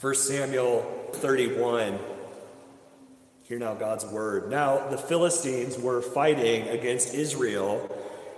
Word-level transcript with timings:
1 0.00 0.14
Samuel 0.14 0.82
31. 1.14 1.98
Hear 3.44 3.58
now 3.58 3.72
God's 3.72 4.04
word. 4.04 4.50
Now 4.50 4.88
the 4.88 4.98
Philistines 4.98 5.78
were 5.78 6.02
fighting 6.02 6.68
against 6.68 7.14
Israel, 7.14 7.90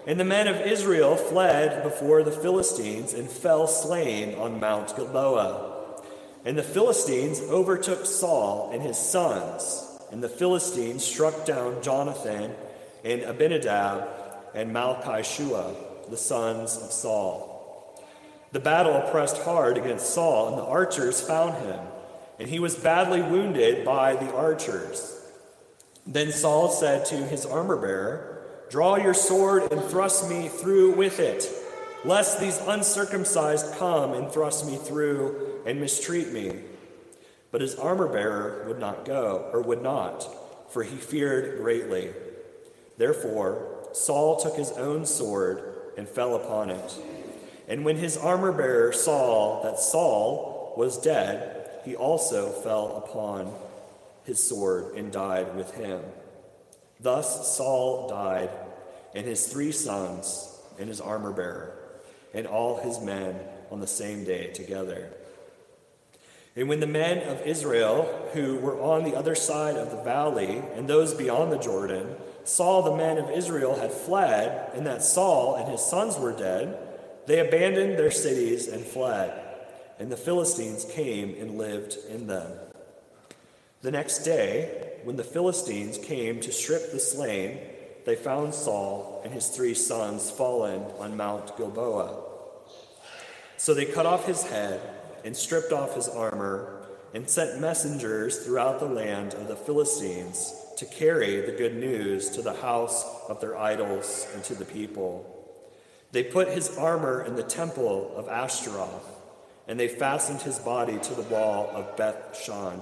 and 0.07 0.21
the 0.21 0.25
men 0.25 0.47
of 0.47 0.61
Israel 0.61 1.17
fled 1.17 1.83
before 1.83 2.23
the 2.23 2.31
Philistines 2.31 3.13
and 3.13 3.29
fell 3.29 3.67
slain 3.67 4.37
on 4.37 4.61
Mount 4.61 4.95
Gilboa. 4.95 6.01
And 6.45 6.57
the 6.57 6.63
Philistines 6.63 7.41
overtook 7.41 8.07
Saul 8.07 8.71
and 8.73 8.81
his 8.81 8.97
sons, 8.97 9.99
and 10.13 10.23
the 10.23 10.29
Philistines 10.29 11.03
struck 11.03 11.45
down 11.45 11.83
Jonathan 11.83 12.53
and 13.03 13.23
Abinadab 13.23 14.09
and 14.55 14.71
Malchishua, 14.71 16.09
the 16.09 16.17
sons 16.17 16.77
of 16.77 16.93
Saul. 16.93 17.58
The 18.53 18.61
battle 18.61 19.03
pressed 19.11 19.43
hard 19.43 19.77
against 19.77 20.15
Saul, 20.15 20.49
and 20.49 20.59
the 20.59 20.65
archers 20.65 21.21
found 21.21 21.63
him, 21.65 21.81
and 22.39 22.49
he 22.49 22.59
was 22.59 22.77
badly 22.77 23.21
wounded 23.21 23.85
by 23.85 24.15
the 24.15 24.33
archers. 24.35 25.15
Then 26.07 26.33
Saul 26.33 26.71
said 26.71 27.05
to 27.07 27.17
his 27.17 27.45
armor 27.45 27.77
bearer, 27.77 28.43
Draw 28.71 28.97
your 28.97 29.15
sword 29.15 29.71
and 29.71 29.83
thrust 29.83 30.29
me 30.29 30.49
through 30.49 30.93
with 30.93 31.21
it, 31.21 31.47
lest 32.05 32.41
these 32.41 32.59
uncircumcised 32.67 33.75
come 33.75 34.15
and 34.15 34.31
thrust 34.31 34.67
me 34.67 34.77
through 34.77 35.63
and 35.67 35.81
mistreat 35.81 36.33
me. 36.33 36.61
But 37.51 37.61
his 37.61 37.75
armor 37.75 38.09
bearer 38.09 38.65
would 38.67 38.79
not 38.79 39.05
go, 39.05 39.51
or 39.53 39.61
would 39.61 39.83
not, 39.83 40.27
for 40.71 40.83
he 40.83 40.97
feared 40.97 41.59
greatly. 41.59 42.13
Therefore, 42.97 43.89
Saul 43.93 44.37
took 44.37 44.57
his 44.57 44.73
own 44.73 45.05
sword 45.05 45.75
and 45.97 46.09
fell 46.09 46.37
upon 46.37 46.71
it. 46.71 46.99
And 47.69 47.85
when 47.85 47.97
his 47.97 48.17
armor 48.17 48.51
bearer 48.51 48.93
saw 48.93 49.63
that 49.63 49.79
Saul 49.79 50.73
was 50.77 50.99
dead, 50.99 51.71
he 51.85 51.95
also 51.95 52.51
fell 52.51 52.97
upon 52.97 53.53
his 54.25 54.43
sword 54.43 54.95
and 54.95 55.13
died 55.13 55.55
with 55.55 55.75
him. 55.75 56.01
Thus 57.01 57.57
Saul 57.57 58.09
died, 58.09 58.51
and 59.15 59.27
his 59.27 59.47
three 59.47 59.73
sons, 59.73 60.59
and 60.79 60.89
his 60.89 61.01
armor 61.01 61.33
bearer, 61.33 61.79
and 62.33 62.47
all 62.47 62.79
his 62.79 63.01
men 63.01 63.39
on 63.71 63.81
the 63.81 63.87
same 63.87 64.25
day 64.25 64.49
together. 64.53 65.13
And 66.57 66.69
when 66.69 66.81
the 66.81 66.87
men 66.87 67.19
of 67.29 67.47
Israel, 67.47 68.31
who 68.33 68.57
were 68.57 68.81
on 68.81 69.05
the 69.05 69.15
other 69.15 69.35
side 69.35 69.77
of 69.77 69.91
the 69.91 70.03
valley, 70.03 70.63
and 70.75 70.89
those 70.89 71.15
beyond 71.15 71.53
the 71.53 71.59
Jordan, 71.59 72.17
saw 72.45 72.81
the 72.81 72.97
men 72.97 73.19
of 73.19 73.31
Israel 73.31 73.79
had 73.79 73.93
fled, 73.93 74.73
and 74.75 74.87
that 74.87 75.05
Saul 75.05 75.55
and 75.57 75.69
his 75.69 75.83
sons 75.83 76.19
were 76.19 76.33
dead, 76.33 76.88
they 77.29 77.41
abandoned 77.41 77.99
their 77.99 78.11
cities 78.11 78.69
and 78.69 78.83
fled, 78.83 79.39
and 79.99 80.11
the 80.11 80.17
Philistines 80.17 80.87
came 80.91 81.37
and 81.39 81.59
lived 81.59 81.99
in 82.09 82.27
them. 82.27 82.51
The 83.83 83.91
next 83.91 84.21
day, 84.21 84.97
when 85.05 85.17
the 85.17 85.25
Philistines 85.25 85.99
came 85.99 86.41
to 86.41 86.51
strip 86.51 86.91
the 86.91 86.99
slain, 86.99 87.59
they 88.07 88.17
found 88.17 88.55
Saul 88.55 89.21
and 89.25 89.35
his 89.35 89.49
three 89.49 89.75
sons 89.75 90.31
fallen 90.31 90.83
on 90.99 91.19
Mount 91.19 91.55
Gilboa. 91.59 92.25
So 93.59 93.75
they 93.75 93.85
cut 93.85 94.07
off 94.07 94.25
his 94.25 94.45
head 94.45 94.81
and 95.23 95.37
stripped 95.37 95.71
off 95.71 95.97
his 95.97 96.09
armor 96.09 96.87
and 97.13 97.29
sent 97.29 97.61
messengers 97.61 98.39
throughout 98.39 98.81
the 98.81 98.87
land 98.87 99.35
of 99.35 99.49
the 99.49 99.57
Philistines 99.57 100.55
to 100.79 100.87
carry 100.87 101.43
the 101.43 101.53
good 101.53 101.77
news 101.77 102.31
to 102.31 102.41
the 102.41 102.55
house 102.55 103.05
of 103.29 103.39
their 103.43 103.59
idols 103.59 104.27
and 104.35 104.43
to 104.45 104.55
the 104.55 104.65
people. 104.65 105.38
They 106.13 106.25
put 106.25 106.49
his 106.49 106.77
armor 106.79 107.23
in 107.23 107.37
the 107.37 107.43
temple 107.43 108.13
of 108.17 108.29
Ashtaroth, 108.29 109.17
and 109.67 109.79
they 109.79 109.89
fastened 109.89 110.41
his 110.43 110.59
body 110.59 110.99
to 110.99 111.15
the 111.15 111.23
wall 111.23 111.71
of 111.75 111.97
Beth 111.97 112.39
Shan. 112.43 112.81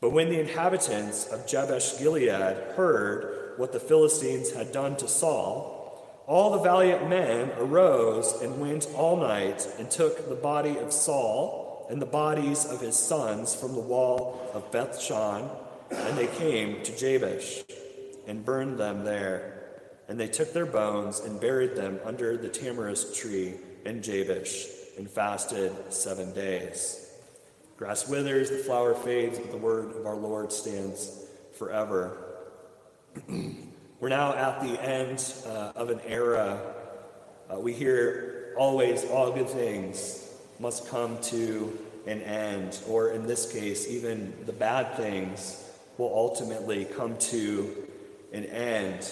But 0.00 0.10
when 0.10 0.28
the 0.28 0.40
inhabitants 0.40 1.26
of 1.26 1.46
Jabesh 1.46 1.98
Gilead 1.98 2.56
heard 2.74 3.54
what 3.58 3.72
the 3.72 3.80
Philistines 3.80 4.52
had 4.52 4.72
done 4.72 4.96
to 4.96 5.06
Saul, 5.06 6.24
all 6.26 6.50
the 6.50 6.62
valiant 6.62 7.08
men 7.08 7.50
arose 7.58 8.40
and 8.40 8.60
went 8.60 8.88
all 8.94 9.16
night 9.16 9.66
and 9.78 9.90
took 9.90 10.28
the 10.28 10.34
body 10.34 10.78
of 10.78 10.92
Saul 10.92 11.86
and 11.90 12.00
the 12.00 12.06
bodies 12.06 12.64
of 12.64 12.80
his 12.80 12.96
sons 12.96 13.54
from 13.54 13.74
the 13.74 13.80
wall 13.80 14.50
of 14.54 14.70
Beth 14.72 15.00
Shan, 15.00 15.50
and 15.90 16.16
they 16.16 16.28
came 16.28 16.82
to 16.82 16.96
Jabesh 16.96 17.64
and 18.26 18.44
burned 18.44 18.78
them 18.78 19.04
there. 19.04 19.59
And 20.10 20.18
they 20.18 20.26
took 20.26 20.52
their 20.52 20.66
bones 20.66 21.20
and 21.20 21.40
buried 21.40 21.76
them 21.76 22.00
under 22.04 22.36
the 22.36 22.48
tamarisk 22.48 23.14
tree 23.14 23.54
in 23.84 24.02
Jabesh 24.02 24.66
and 24.98 25.08
fasted 25.08 25.72
seven 25.90 26.34
days. 26.34 27.12
Grass 27.76 28.08
withers, 28.08 28.50
the 28.50 28.56
flower 28.56 28.92
fades, 28.92 29.38
but 29.38 29.52
the 29.52 29.56
word 29.56 29.94
of 29.94 30.06
our 30.06 30.16
Lord 30.16 30.52
stands 30.52 31.26
forever. 31.56 32.24
We're 33.28 34.08
now 34.08 34.34
at 34.34 34.60
the 34.60 34.82
end 34.82 35.32
uh, 35.46 35.74
of 35.76 35.90
an 35.90 36.00
era. 36.04 36.60
Uh, 37.48 37.60
we 37.60 37.72
hear 37.72 38.52
always 38.58 39.04
all 39.04 39.30
good 39.30 39.48
things 39.48 40.28
must 40.58 40.88
come 40.88 41.20
to 41.22 41.78
an 42.08 42.20
end, 42.22 42.80
or 42.88 43.12
in 43.12 43.28
this 43.28 43.52
case, 43.52 43.86
even 43.86 44.34
the 44.44 44.52
bad 44.52 44.96
things 44.96 45.64
will 45.98 46.12
ultimately 46.12 46.84
come 46.84 47.16
to 47.18 47.86
an 48.32 48.44
end. 48.46 49.08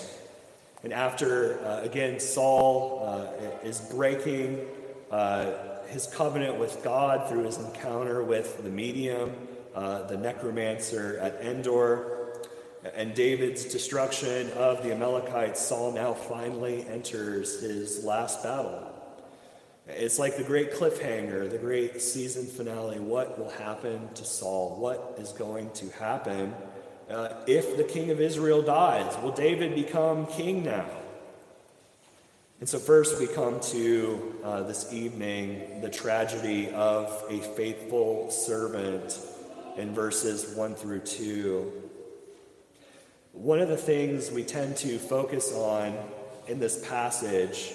And 0.83 0.93
after, 0.93 1.59
uh, 1.65 1.81
again, 1.83 2.21
Saul 2.21 3.03
uh, 3.05 3.66
is 3.66 3.81
breaking 3.81 4.61
uh, 5.11 5.53
his 5.89 6.06
covenant 6.06 6.59
with 6.59 6.83
God 6.84 7.28
through 7.28 7.44
his 7.44 7.59
encounter 7.59 8.22
with 8.22 8.62
the 8.62 8.71
medium, 8.71 9.33
uh, 9.75 10.03
the 10.06 10.17
necromancer 10.17 11.19
at 11.21 11.41
Endor, 11.41 12.19
and 12.94 13.15
David's 13.15 13.65
destruction 13.65 14.50
of 14.53 14.83
the 14.83 14.93
Amalekites, 14.93 15.61
Saul 15.61 15.93
now 15.93 16.15
finally 16.15 16.87
enters 16.88 17.61
his 17.61 18.05
last 18.05 18.43
battle. 18.43 18.94
It's 19.88 20.19
like 20.19 20.37
the 20.37 20.44
great 20.44 20.72
cliffhanger, 20.72 21.50
the 21.50 21.59
great 21.59 22.00
season 22.00 22.47
finale. 22.47 23.00
What 23.00 23.38
will 23.38 23.50
happen 23.50 24.09
to 24.15 24.25
Saul? 24.25 24.77
What 24.78 25.17
is 25.19 25.33
going 25.33 25.71
to 25.72 25.88
happen? 25.91 26.55
Uh, 27.10 27.32
if 27.46 27.78
the 27.78 27.84
king 27.84 28.10
of 28.10 28.20
Israel 28.20 28.60
dies, 28.60 29.16
will 29.22 29.32
David 29.32 29.74
become 29.74 30.26
king 30.26 30.62
now? 30.62 30.86
And 32.60 32.69
so, 32.69 32.78
first, 32.78 33.19
we 33.19 33.26
come 33.26 33.60
to 33.60 34.34
uh, 34.44 34.62
this 34.64 34.92
evening 34.92 35.80
the 35.80 35.88
tragedy 35.88 36.69
of 36.70 37.24
a 37.30 37.38
faithful 37.38 38.30
servant 38.30 39.19
in 39.76 39.94
verses 39.94 40.54
1 40.54 40.74
through 40.74 41.00
2. 41.00 41.72
One 43.32 43.60
of 43.60 43.69
the 43.69 43.76
things 43.76 44.30
we 44.30 44.44
tend 44.44 44.76
to 44.78 44.98
focus 44.98 45.52
on 45.52 45.96
in 46.46 46.58
this 46.58 46.86
passage 46.88 47.75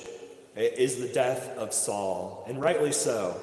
is 0.55 0.99
the 0.99 1.07
death 1.07 1.57
of 1.57 1.73
Saul, 1.73 2.43
and 2.47 2.61
rightly 2.61 2.91
so. 2.91 3.35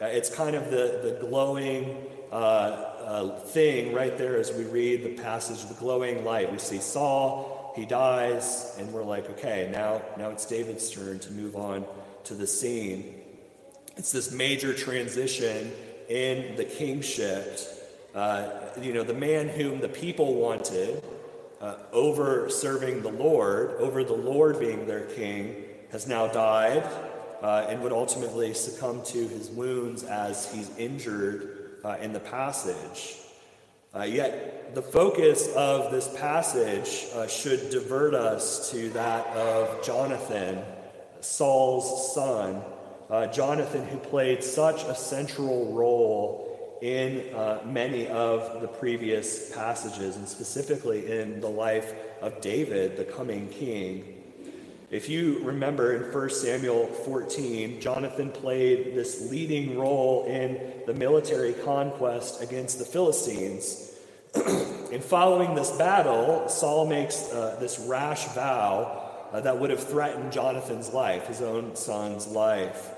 Uh, 0.00 0.04
it's 0.04 0.32
kind 0.32 0.54
of 0.54 0.70
the, 0.70 1.00
the 1.02 1.26
glowing 1.26 1.96
uh, 2.30 2.85
uh, 3.06 3.38
thing 3.38 3.94
right 3.94 4.18
there 4.18 4.36
as 4.36 4.52
we 4.52 4.64
read 4.64 5.04
the 5.04 5.22
passage, 5.22 5.62
of 5.62 5.68
the 5.68 5.74
glowing 5.76 6.24
light. 6.24 6.50
We 6.50 6.58
see 6.58 6.78
Saul, 6.78 7.72
he 7.76 7.86
dies, 7.86 8.74
and 8.78 8.92
we're 8.92 9.04
like, 9.04 9.30
okay, 9.30 9.70
now, 9.72 10.02
now 10.18 10.30
it's 10.30 10.44
David's 10.44 10.90
turn 10.90 11.20
to 11.20 11.30
move 11.30 11.54
on 11.54 11.86
to 12.24 12.34
the 12.34 12.48
scene. 12.48 13.14
It's 13.96 14.10
this 14.10 14.32
major 14.32 14.74
transition 14.74 15.72
in 16.08 16.56
the 16.56 16.64
kingship. 16.64 17.60
Uh, 18.12 18.50
you 18.80 18.92
know, 18.92 19.04
the 19.04 19.14
man 19.14 19.48
whom 19.48 19.80
the 19.80 19.88
people 19.88 20.34
wanted 20.34 21.02
uh, 21.60 21.76
over 21.92 22.50
serving 22.50 23.02
the 23.02 23.10
Lord, 23.10 23.70
over 23.78 24.02
the 24.02 24.14
Lord 24.14 24.58
being 24.58 24.86
their 24.86 25.06
king, 25.06 25.64
has 25.92 26.08
now 26.08 26.26
died 26.26 26.82
uh, 27.40 27.66
and 27.68 27.80
would 27.82 27.92
ultimately 27.92 28.52
succumb 28.52 29.02
to 29.04 29.28
his 29.28 29.48
wounds 29.48 30.02
as 30.02 30.52
he's 30.52 30.76
injured 30.76 31.55
uh, 31.84 31.96
in 32.00 32.12
the 32.12 32.20
passage. 32.20 33.16
Uh, 33.94 34.02
yet, 34.02 34.74
the 34.74 34.82
focus 34.82 35.48
of 35.54 35.90
this 35.90 36.08
passage 36.18 37.06
uh, 37.14 37.26
should 37.26 37.70
divert 37.70 38.14
us 38.14 38.70
to 38.70 38.90
that 38.90 39.26
of 39.28 39.82
Jonathan, 39.84 40.62
Saul's 41.20 42.14
son. 42.14 42.62
Uh, 43.08 43.26
Jonathan, 43.28 43.86
who 43.86 43.96
played 43.96 44.42
such 44.42 44.82
a 44.84 44.94
central 44.94 45.72
role 45.72 46.78
in 46.82 47.32
uh, 47.34 47.60
many 47.64 48.06
of 48.08 48.60
the 48.60 48.68
previous 48.68 49.54
passages, 49.54 50.16
and 50.16 50.28
specifically 50.28 51.10
in 51.10 51.40
the 51.40 51.48
life 51.48 51.94
of 52.20 52.40
David, 52.40 52.96
the 52.96 53.04
coming 53.04 53.48
king. 53.48 54.15
If 54.96 55.10
you 55.10 55.40
remember 55.42 55.92
in 55.92 56.10
1 56.10 56.30
Samuel 56.30 56.86
14, 56.86 57.82
Jonathan 57.82 58.30
played 58.30 58.94
this 58.94 59.30
leading 59.30 59.78
role 59.78 60.24
in 60.24 60.58
the 60.86 60.94
military 60.94 61.52
conquest 61.52 62.42
against 62.42 62.78
the 62.78 62.86
Philistines. 62.86 63.92
in 64.90 65.02
following 65.02 65.54
this 65.54 65.70
battle, 65.72 66.48
Saul 66.48 66.86
makes 66.86 67.30
uh, 67.30 67.58
this 67.60 67.78
rash 67.78 68.24
vow 68.28 69.12
uh, 69.32 69.40
that 69.40 69.58
would 69.58 69.68
have 69.68 69.86
threatened 69.86 70.32
Jonathan's 70.32 70.88
life, 70.94 71.26
his 71.26 71.42
own 71.42 71.76
son's 71.76 72.26
life. 72.26 72.90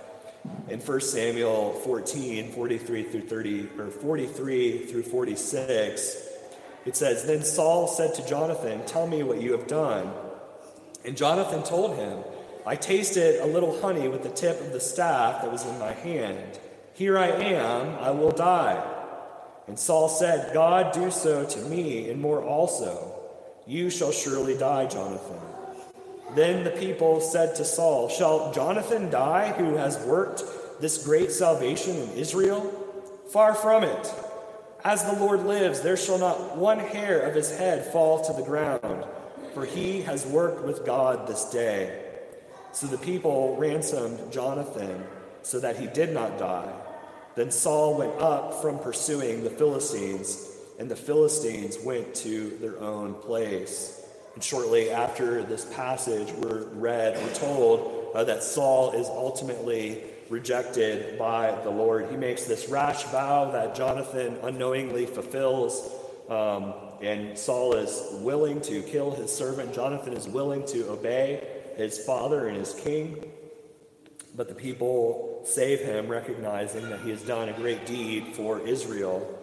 in 0.69 0.79
1 0.79 1.01
Samuel 1.01 1.73
14, 1.85 2.53
43 2.53 3.03
through 3.03 3.23
30, 3.23 3.71
or 3.77 3.91
43 3.91 4.87
through 4.87 5.03
46, 5.03 6.29
it 6.87 6.97
says, 6.97 7.27
Then 7.27 7.43
Saul 7.43 7.89
said 7.89 8.15
to 8.15 8.25
Jonathan, 8.25 8.87
Tell 8.87 9.09
me 9.09 9.25
what 9.25 9.43
you 9.43 9.51
have 9.51 9.67
done. 9.67 10.13
And 11.05 11.17
Jonathan 11.17 11.63
told 11.63 11.97
him, 11.97 12.19
I 12.67 12.77
tasted 12.77 13.41
a 13.41 13.47
little 13.47 13.81
honey 13.81 14.09
with 14.09 14.23
the 14.23 14.29
tip 14.29 14.61
of 14.61 14.73
the 14.73 14.81
staff 14.81 15.43
that 15.43 15.51
was 15.51 15.65
in 15.65 15.79
my 15.79 15.93
hand. 15.93 16.59
Here 16.95 17.19
I 17.19 17.29
am, 17.29 17.95
I 18.01 18.11
will 18.11 18.33
die. 18.33 18.85
And 19.67 19.79
Saul 19.79 20.09
said, 20.09 20.53
God, 20.53 20.93
do 20.93 21.11
so 21.11 21.45
to 21.45 21.61
me, 21.61 22.11
and 22.11 22.21
more 22.21 22.43
also. 22.43 23.15
You 23.67 23.91
shall 23.91 24.13
surely 24.13 24.57
die, 24.57 24.87
Jonathan. 24.87 25.39
Then 26.35 26.65
the 26.65 26.71
people 26.71 27.21
said 27.21 27.55
to 27.57 27.65
Saul, 27.65 28.09
Shall 28.09 28.53
Jonathan 28.53 29.11
die, 29.11 29.53
who 29.53 29.77
has 29.77 29.99
worked 30.05 30.43
this 30.81 31.05
great 31.05 31.31
salvation 31.31 31.97
in 31.97 32.11
Israel? 32.13 32.63
Far 33.31 33.55
from 33.55 33.85
it. 33.85 34.15
As 34.85 35.05
the 35.05 35.13
Lord 35.13 35.45
lives, 35.45 35.81
there 35.81 35.97
shall 35.97 36.19
not 36.19 36.57
one 36.57 36.79
hair 36.79 37.21
of 37.21 37.35
his 37.35 37.57
head 37.57 37.93
fall 37.93 38.25
to 38.25 38.33
the 38.33 38.47
ground, 38.47 39.05
for 39.55 39.65
he 39.65 40.03
has 40.03 40.27
worked 40.27 40.65
with 40.65 40.85
God 40.85 41.27
this 41.27 41.51
day. 41.51 42.05
So 42.73 42.87
the 42.87 42.99
people 42.99 43.57
ransomed 43.57 44.33
Jonathan 44.33 45.05
so 45.43 45.61
that 45.61 45.77
he 45.77 45.87
did 45.87 46.13
not 46.13 46.39
die. 46.39 46.73
Then 47.35 47.51
Saul 47.51 47.97
went 47.97 48.21
up 48.21 48.61
from 48.61 48.79
pursuing 48.79 49.45
the 49.45 49.51
Philistines, 49.51 50.51
and 50.79 50.91
the 50.91 50.97
Philistines 50.97 51.79
went 51.85 52.15
to 52.17 52.51
their 52.61 52.79
own 52.81 53.15
place. 53.15 54.05
And 54.35 54.43
shortly 54.43 54.91
after 54.91 55.43
this 55.43 55.65
passage, 55.65 56.33
we're 56.33 56.65
read, 56.67 57.17
we're 57.23 57.35
told 57.35 58.13
uh, 58.15 58.25
that 58.25 58.43
Saul 58.43 58.93
is 58.93 59.09
ultimately 59.09 60.03
rejected 60.29 61.19
by 61.19 61.57
the 61.63 61.71
Lord. 61.71 62.11
He 62.11 62.17
makes 62.17 62.45
this 62.45 62.69
rash 62.69 63.05
vow 63.05 63.51
that 63.53 63.75
Jonathan 63.75 64.37
unknowingly 64.43 65.07
fulfills. 65.07 65.91
Um, 66.29 66.75
and 67.01 67.39
Saul 67.39 67.75
is 67.75 68.03
willing 68.21 68.61
to 68.63 68.83
kill 68.83 69.11
his 69.13 69.33
servant. 69.33 69.75
Jonathan 69.75 70.15
is 70.15 70.27
willing 70.27 70.67
to 70.67 70.91
obey 70.91 71.47
his 71.77 71.99
father 72.05 72.49
and 72.49 72.57
his 72.57 72.75
king. 72.75 73.33
But 74.35 74.49
the 74.49 74.55
people 74.55 75.43
save 75.45 75.81
him, 75.81 76.09
recognizing 76.09 76.89
that 76.91 77.01
he 77.01 77.11
has 77.11 77.23
done 77.23 77.49
a 77.49 77.53
great 77.53 77.87
deed 77.87 78.35
for 78.35 78.61
Israel. 78.61 79.39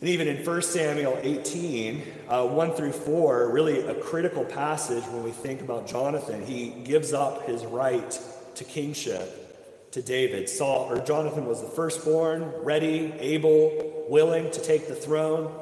And 0.00 0.08
even 0.08 0.28
in 0.28 0.44
1 0.44 0.62
Samuel 0.62 1.18
18, 1.22 2.02
uh, 2.28 2.46
1 2.46 2.72
through 2.74 2.92
4, 2.92 3.50
really 3.50 3.80
a 3.80 3.94
critical 3.94 4.44
passage 4.44 5.04
when 5.04 5.24
we 5.24 5.32
think 5.32 5.60
about 5.60 5.86
Jonathan. 5.86 6.44
He 6.44 6.70
gives 6.70 7.12
up 7.12 7.46
his 7.46 7.64
right 7.64 8.18
to 8.54 8.64
kingship 8.64 9.90
to 9.92 10.02
David. 10.02 10.48
Saul 10.48 10.90
or 10.90 11.00
Jonathan 11.00 11.46
was 11.46 11.60
the 11.60 11.68
firstborn, 11.68 12.52
ready, 12.58 13.12
able, 13.18 14.06
willing 14.08 14.50
to 14.50 14.62
take 14.62 14.86
the 14.86 14.94
throne, 14.94 15.52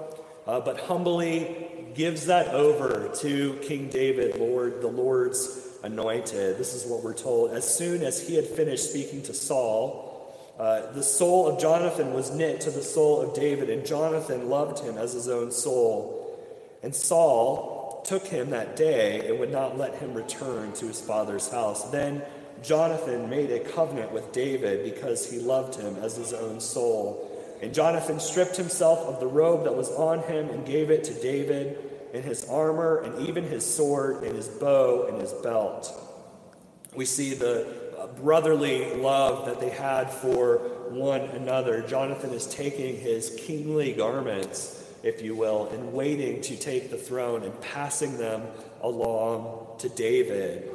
uh, 0.47 0.61
but 0.61 0.81
humbly 0.81 1.69
gives 1.95 2.27
that 2.27 2.49
over 2.49 3.09
to 3.21 3.59
King 3.63 3.89
David, 3.89 4.39
Lord, 4.39 4.81
the 4.83 4.89
Lord's 4.89 5.67
anointed. 5.83 6.59
This 6.59 6.75
is 6.75 6.85
what 6.85 7.03
we're 7.03 7.15
told. 7.15 7.53
As 7.53 7.67
soon 7.67 8.03
as 8.03 8.27
he 8.27 8.35
had 8.35 8.45
finished 8.45 8.91
speaking 8.91 9.23
to 9.23 9.35
Saul, 9.35 10.07
uh, 10.59 10.93
the 10.93 11.03
soul 11.03 11.49
of 11.49 11.61
Jonathan 11.61 12.13
was 12.13 12.31
knit 12.31 12.61
to 12.63 12.71
the 12.71 12.83
soul 12.83 13.21
of 13.21 13.35
David, 13.35 13.71
and 13.71 13.85
Jonathan 13.85 14.49
loved 14.49 14.79
him 14.79 14.97
as 14.97 15.13
his 15.13 15.29
own 15.29 15.51
soul. 15.51 16.23
And 16.83 16.95
Saul 16.95 18.03
took 18.05 18.27
him 18.27 18.51
that 18.51 18.77
day 18.77 19.29
and 19.29 19.39
would 19.39 19.51
not 19.51 19.77
let 19.77 19.97
him 19.97 20.15
return 20.15 20.73
to 20.75 20.87
his 20.87 21.01
father's 21.01 21.49
house. 21.49 21.91
Then 21.91 22.23
Jonathan 22.63 23.29
made 23.29 23.51
a 23.51 23.61
covenant 23.61 24.13
with 24.13 24.33
David 24.33 24.85
because 24.85 25.31
he 25.31 25.39
loved 25.39 25.75
him 25.75 25.97
as 25.97 26.17
his 26.17 26.33
own 26.33 26.61
soul. 26.61 27.36
And 27.63 27.73
Jonathan 27.73 28.21
stripped 28.21 28.57
himself 28.57 29.01
of 29.01 29.21
the 29.21 29.27
robe 29.27 29.65
that 29.65 29.75
was 29.75 29.91
on 29.91 30.21
him 30.21 30.51
and 30.51 30.67
gave 30.67 30.91
it 30.91 31.05
to 31.05 31.15
David, 31.15 31.79
and 32.13 32.25
his 32.25 32.49
armor, 32.49 32.99
and 32.99 33.29
even 33.29 33.45
his 33.45 33.65
sword, 33.65 34.23
and 34.25 34.37
his 34.37 34.49
bow, 34.49 35.07
and 35.09 35.21
his 35.21 35.33
belt. 35.33 35.93
We 36.95 37.05
see 37.05 37.35
the 37.35 37.67
uh, 37.99 38.07
brotherly 38.09 38.95
love 38.95 39.47
that 39.47 39.61
they 39.61 39.71
had 39.71 40.11
for 40.11 40.59
one 40.91 41.23
another. 41.23 41.83
Jonathan 41.83 42.31
is 42.31 42.47
taking 42.47 42.99
his 42.99 43.39
kingly 43.47 43.93
garments, 43.93 44.83
if 45.03 45.23
you 45.23 45.35
will, 45.35 45.69
and 45.69 45.93
waiting 45.93 46.41
to 46.43 46.57
take 46.57 46.91
the 46.91 46.97
throne 46.97 47.43
and 47.43 47.61
passing 47.61 48.19
them 48.19 48.43
along 48.83 49.79
to 49.81 49.89
David. 49.89 50.71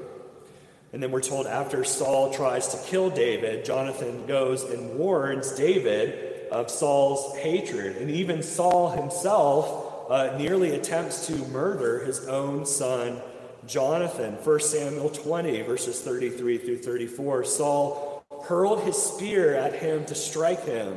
And 0.93 1.01
then 1.01 1.11
we're 1.11 1.21
told 1.21 1.47
after 1.47 1.83
Saul 1.83 2.33
tries 2.33 2.67
to 2.69 2.89
kill 2.89 3.09
David, 3.09 3.65
Jonathan 3.65 4.25
goes 4.25 4.63
and 4.63 4.97
warns 4.97 5.53
David 5.53 6.30
of 6.51 6.69
Saul's 6.69 7.37
hatred. 7.37 7.97
And 7.97 8.11
even 8.11 8.43
Saul 8.43 8.91
himself 8.91 10.09
uh, 10.09 10.37
nearly 10.37 10.75
attempts 10.75 11.27
to 11.27 11.35
murder 11.47 12.03
his 12.05 12.27
own 12.27 12.65
son, 12.65 13.21
Jonathan. 13.65 14.33
1 14.33 14.59
Samuel 14.59 15.09
20, 15.09 15.61
verses 15.61 16.01
33 16.01 16.57
through 16.57 16.77
34. 16.79 17.45
Saul 17.45 18.25
hurled 18.45 18.83
his 18.83 19.01
spear 19.01 19.55
at 19.55 19.75
him 19.75 20.05
to 20.05 20.15
strike 20.15 20.65
him. 20.65 20.95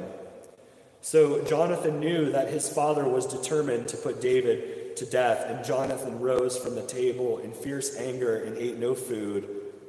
So 1.00 1.44
Jonathan 1.44 2.00
knew 2.00 2.32
that 2.32 2.48
his 2.48 2.68
father 2.68 3.06
was 3.06 3.26
determined 3.26 3.88
to 3.88 3.96
put 3.96 4.20
David 4.20 4.96
to 4.96 5.06
death, 5.06 5.44
and 5.48 5.64
Jonathan 5.64 6.18
rose 6.18 6.56
from 6.56 6.74
the 6.74 6.86
table 6.86 7.38
in 7.38 7.52
fierce 7.52 7.96
anger 7.96 8.44
and 8.44 8.56
ate 8.56 8.78
no 8.78 8.94
food 8.94 9.48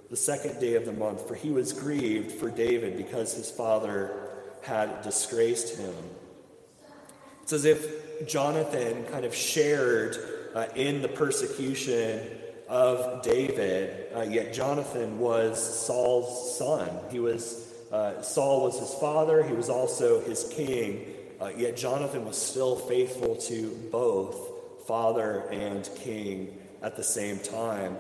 the 0.10 0.18
second 0.18 0.60
day 0.60 0.76
of 0.76 0.86
the 0.86 0.92
month, 0.92 1.28
for 1.28 1.36
he 1.36 1.50
was 1.50 1.74
grieved 1.74 2.32
for 2.32 2.50
David 2.50 2.98
because 2.98 3.34
his 3.34 3.50
father 3.50 4.25
had 4.66 5.02
disgraced 5.02 5.78
him. 5.78 5.94
It's 7.44 7.54
as 7.54 7.66
if 7.66 8.28
Jonathan 8.28 9.06
kind 9.06 9.26
of 9.26 9.36
shared 9.36 10.18
uh, 10.56 10.68
in 10.76 11.02
the 11.02 11.08
persecution 11.08 12.22
of 12.68 13.22
David, 13.22 14.08
uh, 14.16 14.22
yet 14.22 14.54
Jonathan 14.54 15.20
was 15.20 15.86
Saul's 15.86 16.58
son. 16.58 16.90
He 17.12 17.20
was 17.20 17.74
uh, 17.92 18.22
Saul 18.22 18.64
was 18.64 18.80
his 18.80 18.94
father. 18.96 19.44
He 19.44 19.54
was 19.54 19.70
also 19.70 20.20
his 20.22 20.52
king. 20.52 21.06
Uh, 21.40 21.52
yet 21.56 21.78
Jonathan 21.78 22.26
was 22.26 22.38
still 22.38 22.76
faithful 22.76 23.36
to 23.36 23.70
both 23.92 24.86
father 24.88 25.48
and 25.52 25.88
king 25.96 26.58
at 26.82 26.96
the 26.96 27.04
same 27.04 27.38
time. 27.40 27.98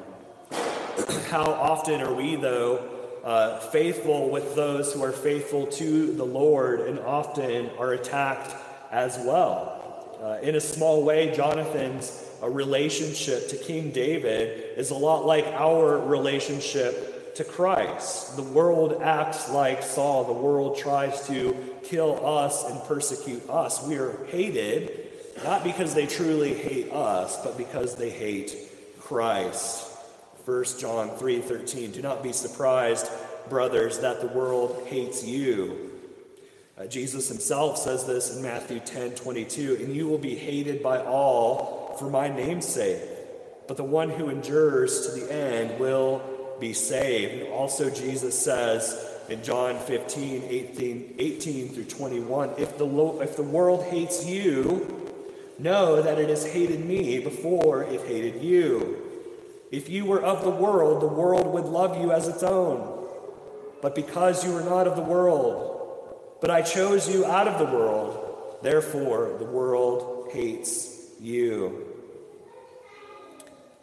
How 1.29 1.43
often 1.43 2.01
are 2.01 2.13
we, 2.13 2.35
though, 2.35 2.94
uh, 3.25 3.59
faithful 3.59 4.29
with 4.29 4.55
those 4.55 4.93
who 4.93 5.03
are 5.03 5.11
faithful 5.11 5.67
to 5.67 6.13
the 6.13 6.23
Lord 6.23 6.81
and 6.81 6.99
often 6.99 7.69
are 7.77 7.91
attacked 7.91 8.55
as 8.91 9.17
well? 9.17 10.17
Uh, 10.21 10.39
in 10.41 10.55
a 10.55 10.61
small 10.61 11.03
way, 11.03 11.35
Jonathan's 11.35 12.23
uh, 12.41 12.49
relationship 12.49 13.49
to 13.49 13.57
King 13.57 13.91
David 13.91 14.77
is 14.77 14.91
a 14.91 14.95
lot 14.95 15.25
like 15.25 15.45
our 15.47 15.99
relationship 15.99 17.35
to 17.35 17.43
Christ. 17.43 18.37
The 18.37 18.43
world 18.43 19.01
acts 19.01 19.49
like 19.49 19.83
Saul, 19.83 20.23
the 20.23 20.33
world 20.33 20.77
tries 20.77 21.27
to 21.27 21.55
kill 21.83 22.25
us 22.25 22.63
and 22.69 22.81
persecute 22.83 23.49
us. 23.49 23.83
We 23.85 23.97
are 23.97 24.23
hated 24.27 25.05
not 25.43 25.63
because 25.63 25.93
they 25.93 26.05
truly 26.05 26.53
hate 26.53 26.91
us, 26.91 27.43
but 27.43 27.57
because 27.57 27.95
they 27.95 28.09
hate 28.09 28.55
Christ. 28.99 29.91
1 30.45 30.79
John 30.79 31.09
3:13 31.09 31.91
Do 31.91 32.03
not 32.03 32.21
be 32.21 32.31
surprised, 32.31 33.09
brothers, 33.49 33.99
that 33.99 34.21
the 34.21 34.27
world 34.27 34.83
hates 34.85 35.25
you. 35.25 35.91
Uh, 36.77 36.85
Jesus 36.85 37.27
himself 37.27 37.79
says 37.79 38.05
this 38.05 38.35
in 38.35 38.43
Matthew 38.43 38.79
10:22, 38.79 39.83
and 39.83 39.95
you 39.95 40.07
will 40.07 40.19
be 40.19 40.35
hated 40.35 40.83
by 40.83 40.99
all 40.99 41.95
for 41.97 42.11
my 42.11 42.27
name's 42.27 42.67
sake. 42.67 43.01
But 43.67 43.77
the 43.77 43.83
one 43.83 44.11
who 44.11 44.29
endures 44.29 45.07
to 45.07 45.19
the 45.19 45.33
end 45.33 45.79
will 45.79 46.21
be 46.59 46.73
saved. 46.73 47.49
Also 47.49 47.89
Jesus 47.89 48.37
says 48.37 49.03
in 49.29 49.41
John 49.41 49.79
15, 49.79 50.43
18, 50.47 51.15
18 51.17 51.69
through 51.69 51.85
21, 51.85 52.51
if 52.59 52.77
the, 52.77 52.85
if 53.21 53.35
the 53.35 53.41
world 53.41 53.83
hates 53.85 54.23
you, 54.27 55.11
know 55.57 56.03
that 56.03 56.19
it 56.19 56.29
has 56.29 56.45
hated 56.45 56.85
me 56.85 57.17
before 57.17 57.83
it 57.83 58.01
hated 58.01 58.43
you. 58.43 59.04
If 59.71 59.89
you 59.89 60.05
were 60.05 60.21
of 60.21 60.43
the 60.43 60.49
world, 60.49 61.01
the 61.01 61.07
world 61.07 61.47
would 61.53 61.65
love 61.65 61.99
you 62.01 62.11
as 62.11 62.27
its 62.27 62.43
own. 62.43 63.07
But 63.81 63.95
because 63.95 64.43
you 64.43 64.53
were 64.53 64.63
not 64.63 64.87
of 64.87 64.95
the 64.95 65.01
world, 65.01 65.75
but 66.41 66.49
I 66.49 66.61
chose 66.61 67.13
you 67.13 67.25
out 67.25 67.47
of 67.47 67.59
the 67.59 67.65
world, 67.65 68.57
therefore 68.61 69.35
the 69.39 69.45
world 69.45 70.29
hates 70.31 71.09
you. 71.19 71.85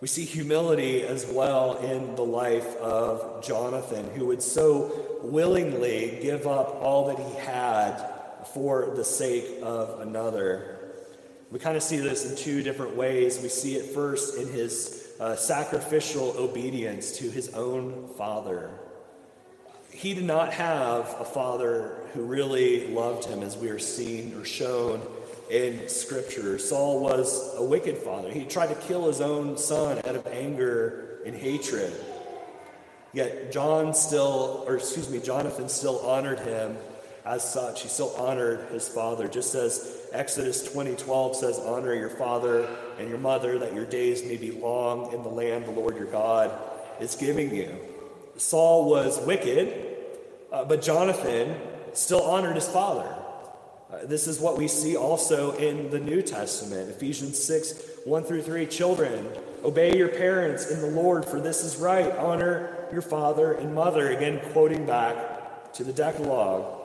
We 0.00 0.08
see 0.08 0.24
humility 0.24 1.02
as 1.02 1.26
well 1.26 1.78
in 1.78 2.16
the 2.16 2.24
life 2.24 2.76
of 2.78 3.44
Jonathan, 3.44 4.10
who 4.16 4.26
would 4.26 4.42
so 4.42 5.20
willingly 5.22 6.18
give 6.20 6.46
up 6.46 6.82
all 6.82 7.06
that 7.06 7.18
he 7.18 7.34
had 7.34 8.04
for 8.52 8.92
the 8.96 9.04
sake 9.04 9.60
of 9.62 10.00
another. 10.00 10.80
We 11.52 11.60
kind 11.60 11.76
of 11.76 11.82
see 11.84 11.98
this 11.98 12.28
in 12.28 12.36
two 12.36 12.62
different 12.62 12.96
ways. 12.96 13.38
We 13.40 13.48
see 13.48 13.76
it 13.76 13.94
first 13.94 14.36
in 14.36 14.48
his 14.48 15.01
uh, 15.20 15.36
sacrificial 15.36 16.34
obedience 16.36 17.18
to 17.18 17.30
his 17.30 17.48
own 17.50 18.08
father. 18.16 18.70
he 19.90 20.14
did 20.14 20.24
not 20.24 20.52
have 20.52 21.14
a 21.20 21.24
father 21.24 21.96
who 22.14 22.22
really 22.22 22.88
loved 22.88 23.24
him, 23.26 23.42
as 23.42 23.56
we 23.56 23.68
are 23.68 23.78
seen 23.78 24.34
or 24.34 24.44
shown 24.44 25.00
in 25.50 25.88
Scripture. 25.88 26.58
Saul 26.58 27.00
was 27.00 27.54
a 27.56 27.62
wicked 27.62 27.98
father. 27.98 28.30
He 28.30 28.44
tried 28.44 28.68
to 28.68 28.74
kill 28.74 29.06
his 29.06 29.20
own 29.20 29.58
son 29.58 29.98
out 29.98 30.16
of 30.16 30.26
anger 30.26 31.20
and 31.26 31.36
hatred. 31.36 31.92
Yet 33.12 33.52
John 33.52 33.92
still, 33.92 34.64
or 34.66 34.76
excuse 34.76 35.10
me, 35.10 35.20
Jonathan 35.20 35.68
still 35.68 35.98
honored 36.00 36.40
him 36.40 36.78
as 37.24 37.52
such. 37.52 37.82
He 37.82 37.88
still 37.88 38.14
honored 38.16 38.68
his 38.70 38.88
father, 38.88 39.28
just 39.28 39.54
as 39.54 40.00
Exodus 40.12 40.62
20:12 40.62 41.36
says, 41.36 41.58
"Honor 41.58 41.94
your 41.94 42.10
father 42.10 42.66
and 42.98 43.08
your 43.08 43.18
mother, 43.18 43.58
that 43.58 43.74
your 43.74 43.84
days 43.84 44.24
may 44.24 44.36
be 44.36 44.50
long 44.50 45.12
in 45.12 45.22
the 45.22 45.28
land 45.28 45.66
the 45.66 45.70
Lord 45.70 45.96
your 45.96 46.06
God 46.06 46.50
is 47.00 47.14
giving 47.14 47.54
you." 47.54 47.70
Saul 48.36 48.86
was 48.86 49.20
wicked, 49.20 49.72
uh, 50.50 50.64
but 50.64 50.82
Jonathan 50.82 51.54
still 51.92 52.22
honored 52.22 52.56
his 52.56 52.68
father. 52.68 53.14
Uh, 53.92 53.98
this 54.04 54.26
is 54.26 54.40
what 54.40 54.56
we 54.56 54.66
see 54.66 54.96
also 54.96 55.52
in 55.52 55.90
the 55.90 56.00
New 56.00 56.22
Testament. 56.22 56.90
Ephesians 56.90 57.42
6 57.42 57.74
1 58.04 58.24
through 58.24 58.42
3. 58.42 58.66
Children, 58.66 59.28
obey 59.64 59.96
your 59.96 60.08
parents 60.08 60.70
in 60.70 60.80
the 60.80 60.88
Lord, 60.88 61.24
for 61.24 61.40
this 61.40 61.62
is 61.62 61.76
right. 61.76 62.10
Honor 62.16 62.88
your 62.90 63.02
father 63.02 63.52
and 63.52 63.74
mother. 63.74 64.10
Again, 64.10 64.40
quoting 64.52 64.86
back 64.86 65.72
to 65.74 65.84
the 65.84 65.92
Decalogue. 65.92 66.81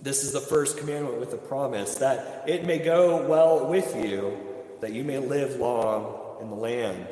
This 0.00 0.22
is 0.22 0.32
the 0.32 0.40
first 0.40 0.78
commandment 0.78 1.18
with 1.18 1.32
a 1.32 1.38
promise 1.38 1.96
that 1.96 2.44
it 2.46 2.64
may 2.64 2.78
go 2.78 3.26
well 3.26 3.66
with 3.66 3.96
you, 3.96 4.38
that 4.80 4.92
you 4.92 5.02
may 5.02 5.18
live 5.18 5.56
long 5.56 6.38
in 6.40 6.50
the 6.50 6.56
land. 6.56 7.08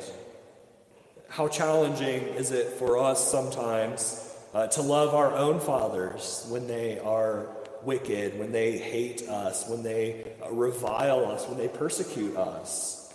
How 1.27 1.49
challenging 1.49 2.23
is 2.23 2.51
it 2.51 2.73
for 2.73 2.97
us 2.97 3.29
sometimes 3.29 4.33
uh, 4.53 4.67
to 4.67 4.81
love 4.81 5.13
our 5.13 5.33
own 5.33 5.59
fathers 5.59 6.45
when 6.49 6.67
they 6.67 6.97
are 6.99 7.49
wicked, 7.83 8.39
when 8.39 8.53
they 8.53 8.77
hate 8.77 9.27
us, 9.27 9.67
when 9.67 9.83
they 9.83 10.35
revile 10.49 11.25
us, 11.25 11.45
when 11.45 11.57
they 11.57 11.67
persecute 11.67 12.37
us? 12.37 13.13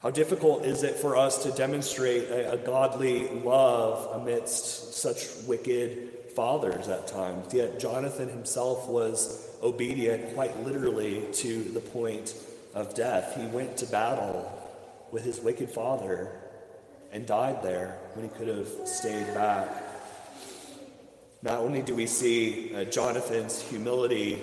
How 0.00 0.10
difficult 0.10 0.64
is 0.64 0.82
it 0.82 0.96
for 0.96 1.16
us 1.16 1.44
to 1.44 1.52
demonstrate 1.52 2.24
a, 2.24 2.52
a 2.52 2.56
godly 2.56 3.28
love 3.28 4.20
amidst 4.20 4.94
such 4.94 5.28
wicked 5.46 6.17
fathers 6.38 6.86
at 6.86 7.08
times? 7.08 7.52
Yet 7.52 7.80
Jonathan 7.80 8.28
himself 8.28 8.86
was 8.86 9.48
obedient, 9.60 10.36
quite 10.36 10.56
literally, 10.62 11.24
to 11.32 11.64
the 11.64 11.80
point 11.80 12.32
of 12.74 12.94
death. 12.94 13.34
He 13.36 13.44
went 13.48 13.76
to 13.78 13.86
battle 13.86 14.48
with 15.10 15.24
his 15.24 15.40
wicked 15.40 15.68
father 15.68 16.30
and 17.10 17.26
died 17.26 17.60
there 17.64 17.98
when 18.14 18.28
he 18.28 18.30
could 18.36 18.46
have 18.46 18.68
stayed 18.84 19.34
back. 19.34 19.68
Not 21.42 21.58
only 21.58 21.82
do 21.82 21.96
we 21.96 22.06
see 22.06 22.72
uh, 22.72 22.84
Jonathan's 22.84 23.60
humility 23.60 24.38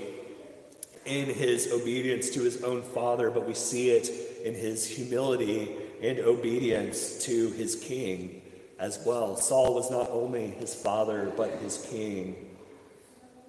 in 1.06 1.28
his 1.28 1.72
obedience 1.72 2.30
to 2.32 2.42
his 2.42 2.62
own 2.62 2.82
father, 2.82 3.32
but 3.32 3.48
we 3.48 3.54
see 3.54 3.92
it 3.92 4.10
in 4.44 4.54
his 4.54 4.86
humility 4.86 5.74
and 6.02 6.20
obedience 6.20 7.24
to 7.24 7.52
his 7.52 7.78
king 7.78 8.42
as 8.86 9.00
well. 9.04 9.36
Saul 9.36 9.74
was 9.74 9.89
not 9.89 10.12
only 10.12 10.46
his 10.48 10.75
father, 10.75 11.34
but 11.36 11.50
his 11.60 11.84
king. 11.89 12.36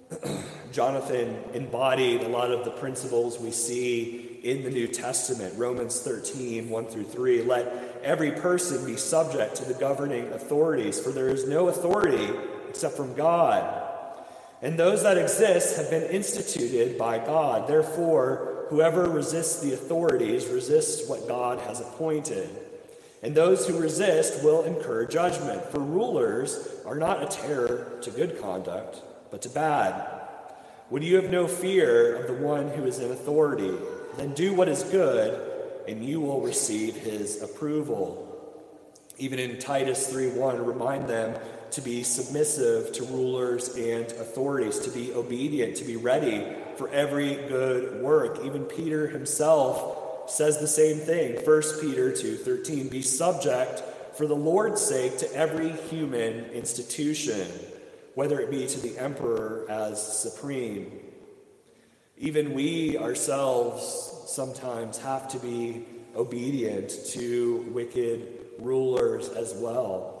Jonathan 0.71 1.37
embodied 1.53 2.23
a 2.23 2.27
lot 2.27 2.49
of 2.49 2.65
the 2.65 2.71
principles 2.71 3.37
we 3.37 3.51
see 3.51 4.39
in 4.43 4.63
the 4.63 4.71
New 4.71 4.87
Testament. 4.87 5.53
Romans 5.55 5.99
13, 5.99 6.69
1 6.69 6.85
through 6.87 7.03
3. 7.03 7.43
Let 7.43 8.01
every 8.03 8.31
person 8.31 8.83
be 8.83 8.97
subject 8.97 9.55
to 9.57 9.65
the 9.65 9.75
governing 9.75 10.27
authorities, 10.29 10.99
for 10.99 11.11
there 11.11 11.29
is 11.29 11.47
no 11.47 11.67
authority 11.67 12.33
except 12.67 12.97
from 12.97 13.13
God. 13.13 13.83
And 14.63 14.77
those 14.79 15.03
that 15.03 15.19
exist 15.19 15.77
have 15.77 15.91
been 15.91 16.09
instituted 16.09 16.97
by 16.97 17.19
God. 17.19 17.67
Therefore, 17.67 18.65
whoever 18.69 19.07
resists 19.07 19.61
the 19.61 19.73
authorities 19.73 20.47
resists 20.47 21.07
what 21.07 21.27
God 21.27 21.59
has 21.59 21.79
appointed. 21.79 22.49
And 23.23 23.33
those 23.33 23.67
who 23.67 23.79
resist 23.79 24.43
will 24.43 24.63
incur 24.63 25.05
judgment. 25.05 25.65
For 25.71 25.79
rulers 25.79 26.69
are 26.85 26.95
not 26.95 27.23
a 27.23 27.25
terror 27.25 27.97
to 28.01 28.11
good 28.11 28.39
conduct, 28.39 29.01
but 29.31 29.41
to 29.41 29.49
bad. 29.49 30.07
Would 30.89 31.03
you 31.03 31.15
have 31.17 31.31
no 31.31 31.47
fear 31.47 32.15
of 32.15 32.27
the 32.27 32.45
one 32.45 32.69
who 32.69 32.85
is 32.85 32.99
in 32.99 33.11
authority? 33.11 33.75
Then 34.17 34.33
do 34.33 34.53
what 34.53 34.69
is 34.69 34.83
good, 34.83 35.41
and 35.87 36.05
you 36.05 36.21
will 36.21 36.41
receive 36.41 36.95
his 36.95 37.41
approval. 37.41 38.23
Even 39.17 39.39
in 39.39 39.59
Titus 39.59 40.07
3:1, 40.07 40.63
remind 40.63 41.07
them 41.09 41.39
to 41.71 41.81
be 41.81 42.03
submissive 42.03 42.93
to 42.93 43.03
rulers 43.03 43.75
and 43.75 44.05
authorities, 44.13 44.79
to 44.79 44.89
be 44.89 45.11
obedient, 45.13 45.75
to 45.77 45.83
be 45.83 45.97
ready 45.97 46.45
for 46.77 46.87
every 46.89 47.35
good 47.35 48.01
work. 48.01 48.39
Even 48.45 48.63
Peter 48.63 49.07
himself 49.07 50.06
says 50.27 50.59
the 50.59 50.67
same 50.67 50.97
thing. 50.97 51.43
1 51.43 51.79
Peter 51.81 52.11
2:13, 52.11 52.89
be 52.89 53.01
subject 53.01 53.83
for 54.15 54.27
the 54.27 54.35
Lord's 54.35 54.81
sake 54.81 55.17
to 55.19 55.33
every 55.33 55.69
human 55.69 56.45
institution, 56.51 57.47
whether 58.15 58.39
it 58.39 58.49
be 58.49 58.67
to 58.67 58.79
the 58.79 58.97
emperor 58.97 59.65
as 59.69 60.01
supreme. 60.01 60.91
Even 62.17 62.53
we 62.53 62.97
ourselves 62.97 64.23
sometimes 64.27 64.97
have 64.97 65.27
to 65.29 65.39
be 65.39 65.85
obedient 66.15 66.89
to 67.09 67.57
wicked 67.71 68.27
rulers 68.59 69.29
as 69.29 69.53
well. 69.53 70.15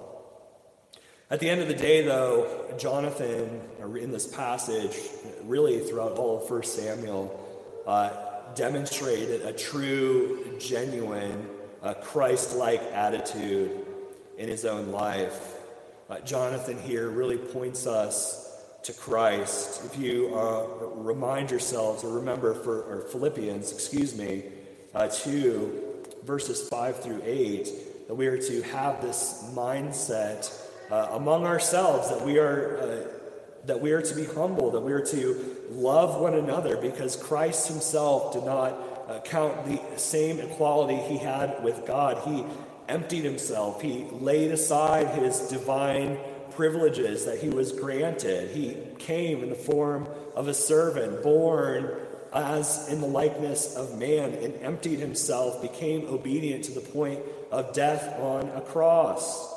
At 1.29 1.39
the 1.39 1.49
end 1.49 1.59
of 1.59 1.67
the 1.67 1.73
day, 1.73 2.03
though, 2.03 2.73
Jonathan, 2.77 3.61
in 3.81 4.11
this 4.11 4.27
passage, 4.27 4.95
really 5.43 5.79
throughout 5.79 6.13
all 6.13 6.37
of 6.41 6.49
1 6.49 6.63
Samuel, 6.63 7.83
uh, 7.85 8.26
demonstrated 8.57 9.41
a 9.43 9.53
true, 9.53 10.57
genuine, 10.59 11.47
uh, 11.83 11.93
Christ 11.93 12.55
like 12.55 12.81
attitude 12.91 13.85
in 14.37 14.49
his 14.49 14.65
own 14.65 14.91
life. 14.91 15.55
Uh, 16.09 16.19
Jonathan 16.21 16.79
here 16.79 17.09
really 17.09 17.37
points 17.37 17.85
us 17.85 18.43
to 18.83 18.93
Christ. 18.93 19.85
If 19.85 19.99
you 19.99 20.35
uh, 20.35 20.65
remind 20.95 21.51
yourselves 21.51 22.03
or 22.03 22.11
remember 22.13 22.53
for 22.53 22.81
or 22.83 23.01
Philippians, 23.11 23.71
excuse 23.71 24.17
me, 24.17 24.43
uh, 24.95 25.07
2 25.07 26.03
verses 26.23 26.67
5 26.67 27.03
through 27.03 27.21
8, 27.23 28.07
that 28.07 28.15
we 28.15 28.27
are 28.27 28.37
to 28.37 28.61
have 28.63 29.01
this 29.01 29.43
mindset 29.53 30.51
uh, 30.89 31.09
among 31.11 31.45
ourselves 31.45 32.09
that 32.09 32.25
we 32.25 32.39
are 32.39 32.77
uh, 32.77 33.07
that 33.65 33.81
we 33.81 33.91
are 33.91 34.01
to 34.01 34.15
be 34.15 34.23
humble, 34.23 34.71
that 34.71 34.79
we 34.79 34.93
are 34.93 35.05
to 35.05 35.56
love 35.69 36.19
one 36.19 36.33
another, 36.33 36.77
because 36.77 37.15
Christ 37.15 37.67
Himself 37.67 38.33
did 38.33 38.43
not 38.43 38.73
uh, 39.07 39.19
count 39.21 39.65
the 39.65 39.79
same 39.97 40.39
equality 40.39 40.95
He 40.95 41.17
had 41.17 41.63
with 41.63 41.85
God. 41.85 42.21
He 42.25 42.45
emptied 42.87 43.23
Himself. 43.23 43.81
He 43.81 44.05
laid 44.11 44.51
aside 44.51 45.07
His 45.09 45.39
divine 45.49 46.17
privileges 46.51 47.25
that 47.25 47.39
He 47.39 47.49
was 47.49 47.71
granted. 47.71 48.51
He 48.51 48.77
came 48.97 49.43
in 49.43 49.49
the 49.49 49.55
form 49.55 50.07
of 50.35 50.47
a 50.47 50.53
servant, 50.53 51.23
born 51.23 52.01
as 52.33 52.89
in 52.89 52.99
the 52.99 53.07
likeness 53.07 53.75
of 53.75 53.97
man, 53.97 54.33
and 54.33 54.55
emptied 54.61 54.99
Himself, 54.99 55.61
became 55.61 56.07
obedient 56.07 56.65
to 56.65 56.71
the 56.73 56.81
point 56.81 57.19
of 57.51 57.73
death 57.73 58.19
on 58.19 58.49
a 58.49 58.61
cross. 58.61 59.53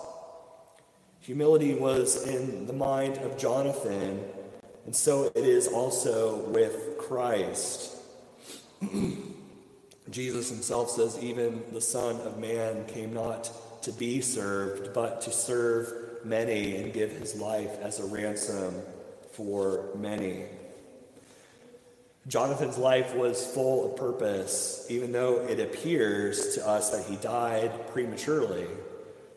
Humility 1.20 1.74
was 1.74 2.26
in 2.26 2.66
the 2.66 2.72
mind 2.72 3.18
of 3.18 3.36
Jonathan, 3.36 4.24
and 4.86 4.94
so 4.94 5.24
it 5.34 5.44
is 5.44 5.68
also 5.68 6.36
with 6.48 6.98
Christ. 6.98 7.96
Jesus 10.10 10.50
himself 10.50 10.90
says, 10.90 11.22
Even 11.22 11.62
the 11.72 11.80
Son 11.80 12.16
of 12.22 12.38
Man 12.38 12.86
came 12.86 13.12
not 13.12 13.50
to 13.82 13.92
be 13.92 14.20
served, 14.20 14.92
but 14.92 15.20
to 15.22 15.30
serve 15.30 16.24
many 16.24 16.76
and 16.76 16.92
give 16.92 17.12
his 17.12 17.36
life 17.36 17.78
as 17.80 18.00
a 18.00 18.04
ransom 18.06 18.74
for 19.32 19.90
many. 19.96 20.44
Jonathan's 22.26 22.76
life 22.76 23.14
was 23.14 23.44
full 23.44 23.90
of 23.90 23.96
purpose, 23.96 24.86
even 24.90 25.12
though 25.12 25.38
it 25.46 25.58
appears 25.58 26.54
to 26.54 26.68
us 26.68 26.90
that 26.90 27.06
he 27.06 27.16
died 27.16 27.88
prematurely. 27.88 28.66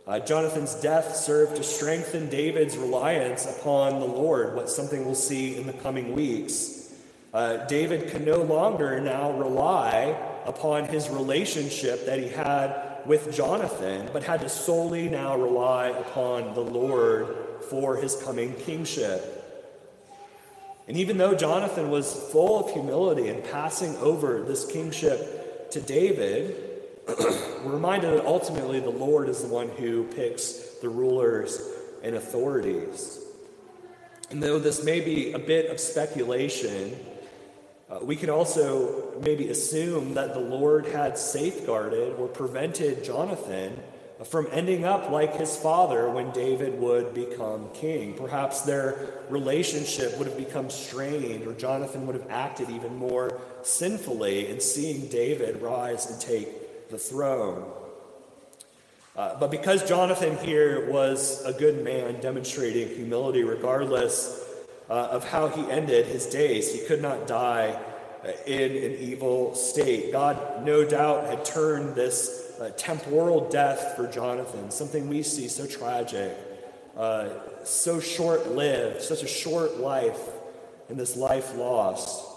Uh, 0.05 0.19
Jonathan's 0.19 0.75
death 0.75 1.15
served 1.15 1.55
to 1.55 1.63
strengthen 1.63 2.29
David's 2.29 2.75
reliance 2.75 3.45
upon 3.45 4.01
the 4.01 4.05
Lord, 4.05 4.53
what 4.53 4.69
something 4.69 5.05
we'll 5.05 5.15
see 5.15 5.55
in 5.55 5.65
the 5.65 5.73
coming 5.73 6.13
weeks. 6.13 6.93
Uh, 7.33 7.65
David 7.67 8.09
can 8.11 8.25
no 8.25 8.41
longer 8.41 8.99
now 8.99 9.31
rely 9.31 10.15
upon 10.45 10.85
his 10.85 11.09
relationship 11.09 12.05
that 12.05 12.19
he 12.19 12.27
had 12.27 12.99
with 13.05 13.33
Jonathan, 13.33 14.09
but 14.11 14.23
had 14.23 14.41
to 14.41 14.49
solely 14.49 15.07
now 15.07 15.37
rely 15.37 15.87
upon 15.87 16.53
the 16.53 16.61
Lord 16.61 17.35
for 17.69 17.95
his 17.95 18.15
coming 18.17 18.53
kingship. 18.55 19.39
And 20.87 20.97
even 20.97 21.17
though 21.17 21.33
Jonathan 21.33 21.89
was 21.89 22.13
full 22.31 22.59
of 22.67 22.73
humility 22.73 23.29
in 23.29 23.41
passing 23.41 23.95
over 23.97 24.43
this 24.43 24.69
kingship 24.69 25.71
to 25.71 25.79
David, 25.79 26.62
we're 27.07 27.71
reminded 27.71 28.17
that 28.17 28.25
ultimately 28.25 28.79
the 28.79 28.89
Lord 28.89 29.29
is 29.29 29.41
the 29.41 29.47
one 29.47 29.69
who 29.69 30.05
picks 30.05 30.53
the 30.81 30.89
rulers 30.89 31.61
and 32.03 32.15
authorities. 32.15 33.19
And 34.29 34.41
though 34.41 34.59
this 34.59 34.83
may 34.83 34.99
be 34.99 35.33
a 35.33 35.39
bit 35.39 35.69
of 35.69 35.79
speculation, 35.79 36.95
uh, 37.89 37.99
we 38.01 38.15
can 38.15 38.29
also 38.29 39.19
maybe 39.21 39.49
assume 39.49 40.13
that 40.15 40.33
the 40.33 40.39
Lord 40.39 40.85
had 40.87 41.17
safeguarded 41.17 42.15
or 42.17 42.27
prevented 42.27 43.03
Jonathan 43.03 43.79
from 44.23 44.47
ending 44.51 44.85
up 44.85 45.09
like 45.09 45.35
his 45.35 45.55
father 45.57 46.09
when 46.09 46.31
David 46.31 46.79
would 46.79 47.13
become 47.13 47.69
king. 47.73 48.13
Perhaps 48.13 48.61
their 48.61 49.21
relationship 49.29 50.17
would 50.17 50.27
have 50.27 50.37
become 50.37 50.69
strained, 50.69 51.45
or 51.45 51.53
Jonathan 51.53 52.07
would 52.07 52.15
have 52.15 52.29
acted 52.29 52.69
even 52.69 52.95
more 52.95 53.41
sinfully 53.63 54.47
in 54.49 54.59
seeing 54.61 55.07
David 55.07 55.61
rise 55.61 56.09
and 56.09 56.21
take 56.21 56.47
the 56.93 56.99
throne. 56.99 57.65
Uh, 59.15 59.35
but 59.39 59.49
because 59.49 59.87
Jonathan 59.89 60.37
here 60.37 60.91
was 60.91 61.43
a 61.43 61.51
good 61.51 61.83
man 61.83 62.21
demonstrating 62.21 62.87
humility 62.87 63.43
regardless 63.43 64.47
uh, 64.91 65.07
of 65.09 65.27
how 65.27 65.47
he 65.47 65.69
ended 65.71 66.05
his 66.05 66.27
days, 66.27 66.71
he 66.71 66.85
could 66.85 67.01
not 67.01 67.25
die 67.25 67.75
uh, 68.23 68.31
in 68.45 68.71
an 68.71 68.99
evil 68.99 69.55
state. 69.55 70.11
God, 70.11 70.63
no 70.63 70.85
doubt, 70.85 71.25
had 71.25 71.43
turned 71.43 71.95
this 71.95 72.53
uh, 72.61 72.69
temporal 72.77 73.49
death 73.49 73.95
for 73.95 74.05
Jonathan, 74.07 74.69
something 74.69 75.09
we 75.09 75.23
see 75.23 75.47
so 75.47 75.65
tragic, 75.65 76.37
uh, 76.95 77.29
so 77.63 77.99
short 77.99 78.51
lived, 78.51 79.01
such 79.01 79.23
a 79.23 79.27
short 79.27 79.77
life, 79.79 80.29
and 80.89 80.99
this 80.99 81.15
life 81.15 81.55
lost. 81.55 82.32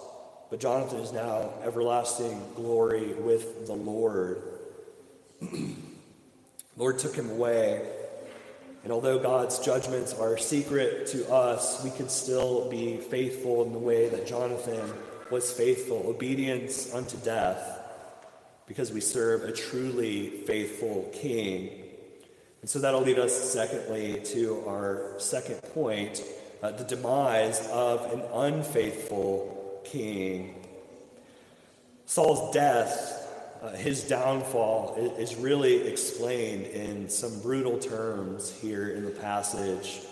But 0.50 0.61
Jonathan 0.61 1.00
is 1.00 1.12
now 1.12 1.50
everlasting 1.65 2.41
glory 2.55 3.15
with 3.15 3.67
the 3.67 3.75
Lord. 3.75 4.43
Lord 6.76 6.99
took 6.99 7.15
him 7.15 7.31
away. 7.31 7.88
And 8.85 8.93
although 8.93 9.19
God's 9.19 9.59
judgments 9.59 10.15
are 10.15 10.38
secret 10.38 11.09
to 11.09 11.29
us, 11.33 11.83
we 11.83 11.91
can 11.91 12.09
still 12.09 12.71
be 12.71 12.99
faithful 12.99 13.65
in 13.65 13.73
the 13.73 13.79
way 13.79 14.09
that 14.09 14.29
Jonathan 14.29 14.93
was 15.31 15.50
faithful, 15.50 16.05
obedience 16.07 16.95
unto 16.95 17.17
death, 17.17 17.81
because 18.69 18.93
we 18.93 19.00
serve 19.00 19.43
a 19.43 19.50
truly 19.50 20.31
faithful 20.47 21.11
king. 21.12 21.83
And 22.61 22.71
so 22.71 22.79
that'll 22.79 23.00
lead 23.00 23.19
us, 23.19 23.35
secondly, 23.35 24.21
to 24.26 24.62
our 24.69 25.15
second 25.19 25.61
point 25.75 26.23
uh, 26.62 26.71
the 26.71 26.85
demise 26.85 27.67
of 27.73 28.12
an 28.12 28.23
unfaithful 28.33 29.66
king. 29.90 30.55
Saul's 32.07 32.55
death 32.55 33.26
uh, 33.62 33.71
his 33.71 34.05
downfall 34.05 34.95
is 35.19 35.35
really 35.35 35.88
explained 35.88 36.66
in 36.66 37.09
some 37.09 37.40
brutal 37.40 37.78
terms 37.78 38.52
here 38.61 38.90
in 38.90 39.05
the 39.05 39.11
passage. 39.11 40.02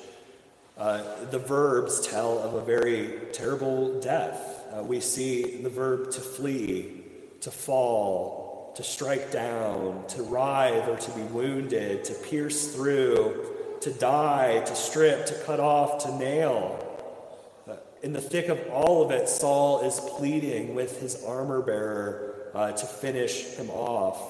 Uh, 0.76 1.02
the 1.30 1.38
verbs 1.38 2.06
tell 2.06 2.38
of 2.38 2.54
a 2.54 2.64
very 2.64 3.20
terrible 3.32 4.00
death. 4.00 4.64
Uh, 4.72 4.82
we 4.82 4.98
see 4.98 5.62
the 5.62 5.68
verb 5.68 6.10
to 6.10 6.20
flee, 6.20 7.02
to 7.42 7.50
fall, 7.50 8.72
to 8.76 8.82
strike 8.82 9.30
down, 9.30 10.04
to 10.08 10.22
writhe 10.22 10.88
or 10.88 10.96
to 10.96 11.10
be 11.12 11.22
wounded, 11.22 12.02
to 12.02 12.14
pierce 12.14 12.74
through, 12.74 13.52
to 13.82 13.92
die, 13.92 14.60
to 14.66 14.74
strip, 14.74 15.26
to 15.26 15.34
cut 15.44 15.60
off, 15.60 16.02
to 16.02 16.16
nail. 16.16 16.83
In 18.04 18.12
the 18.12 18.20
thick 18.20 18.48
of 18.48 18.60
all 18.68 19.02
of 19.02 19.10
it, 19.12 19.30
Saul 19.30 19.80
is 19.80 19.98
pleading 19.98 20.74
with 20.74 21.00
his 21.00 21.24
armor 21.24 21.62
bearer 21.62 22.50
uh, 22.54 22.72
to 22.72 22.84
finish 22.84 23.54
him 23.54 23.70
off. 23.70 24.20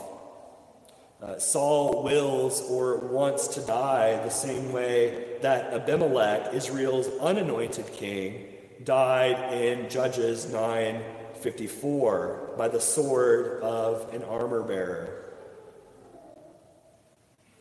Uh, 1.21 1.41
Saul 1.41 2.05
wills 2.05 2.61
or 2.71 2.99
wants 2.99 3.49
to 3.49 3.61
die 3.63 4.15
the 4.23 4.31
same 4.31 4.73
way 4.73 5.39
that 5.43 5.75
Abimelech, 5.75 6.55
Israel's 6.55 7.09
unanointed 7.21 7.93
king, 7.93 8.47
died 8.85 9.53
in 9.53 9.91
Judges 9.91 10.47
9:54 10.47 12.57
by 12.57 12.69
the 12.69 12.81
sword 12.81 13.61
of 13.61 14.15
an 14.15 14.23
armor 14.23 14.63
bearer. 14.63 15.35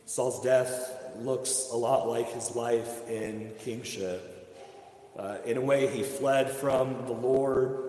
Saul's 0.04 0.40
death 0.44 0.96
looks 1.16 1.70
a 1.72 1.76
lot 1.76 2.06
like 2.06 2.30
his 2.30 2.54
life 2.54 3.02
in 3.10 3.50
kingship. 3.58 4.33
Uh, 5.18 5.36
in 5.44 5.56
a 5.56 5.60
way, 5.60 5.86
he 5.86 6.02
fled 6.02 6.50
from 6.50 7.06
the 7.06 7.12
Lord 7.12 7.84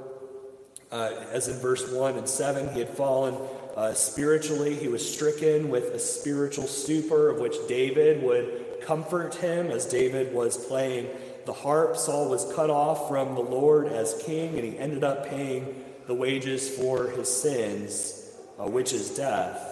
uh, 0.91 1.11
as 1.31 1.47
in 1.47 1.57
verse 1.59 1.91
1 1.91 2.17
and 2.17 2.29
7, 2.29 2.73
he 2.73 2.79
had 2.79 2.89
fallen 2.89 3.35
uh, 3.75 3.93
spiritually. 3.93 4.75
He 4.75 4.87
was 4.87 5.13
stricken 5.13 5.69
with 5.69 5.93
a 5.93 5.99
spiritual 5.99 6.67
stupor, 6.67 7.29
of 7.29 7.39
which 7.39 7.55
David 7.67 8.23
would 8.23 8.81
comfort 8.81 9.35
him 9.35 9.71
as 9.71 9.85
David 9.85 10.33
was 10.33 10.57
playing 10.67 11.09
the 11.45 11.53
harp. 11.53 11.97
Saul 11.97 12.29
was 12.29 12.51
cut 12.55 12.69
off 12.69 13.09
from 13.09 13.35
the 13.35 13.41
Lord 13.41 13.87
as 13.87 14.21
king, 14.25 14.55
and 14.55 14.63
he 14.63 14.77
ended 14.77 15.03
up 15.03 15.27
paying 15.27 15.83
the 16.07 16.13
wages 16.13 16.69
for 16.69 17.09
his 17.09 17.29
sins, 17.29 18.31
uh, 18.59 18.69
which 18.69 18.93
is 18.93 19.09
death. 19.09 19.71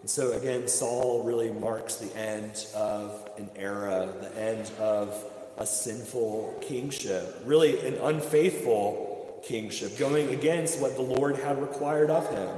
And 0.00 0.10
so, 0.10 0.32
again, 0.32 0.68
Saul 0.68 1.24
really 1.24 1.50
marks 1.50 1.96
the 1.96 2.14
end 2.16 2.66
of 2.74 3.28
an 3.38 3.48
era, 3.56 4.12
the 4.20 4.36
end 4.38 4.70
of 4.78 5.14
a 5.58 5.66
sinful 5.66 6.58
kingship, 6.60 7.42
really 7.44 7.84
an 7.86 7.94
unfaithful 8.02 9.42
kingship, 9.44 9.98
going 9.98 10.30
against 10.30 10.80
what 10.80 10.94
the 10.94 11.02
Lord 11.02 11.36
had 11.36 11.60
required 11.60 12.10
of 12.10 12.28
him. 12.30 12.48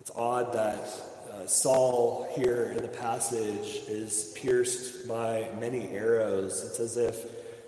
It's 0.00 0.12
odd 0.14 0.52
that 0.52 0.86
uh, 1.32 1.46
Saul 1.46 2.28
here 2.36 2.74
in 2.76 2.82
the 2.82 2.88
passage 2.88 3.82
is 3.88 4.32
pierced 4.36 5.08
by 5.08 5.48
many 5.58 5.88
arrows. 5.88 6.62
It's 6.64 6.78
as 6.78 6.96
if, 6.96 7.24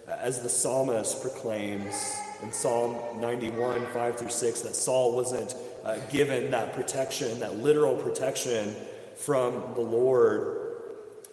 as 0.07 0.43
the 0.43 0.49
psalmist 0.49 1.23
proclaims 1.23 2.15
in 2.43 2.53
Psalm 2.53 3.21
91, 3.21 3.87
5 3.87 4.19
through 4.19 4.29
6, 4.29 4.61
that 4.61 4.77
Saul 4.77 5.17
wasn't 5.17 5.57
uh, 5.85 5.97
given 6.11 6.51
that 6.51 6.75
protection, 6.75 7.41
that 7.41 7.59
literal 7.59 7.97
protection 7.97 8.77
from 9.17 9.75
the 9.75 9.81
Lord. 9.81 10.59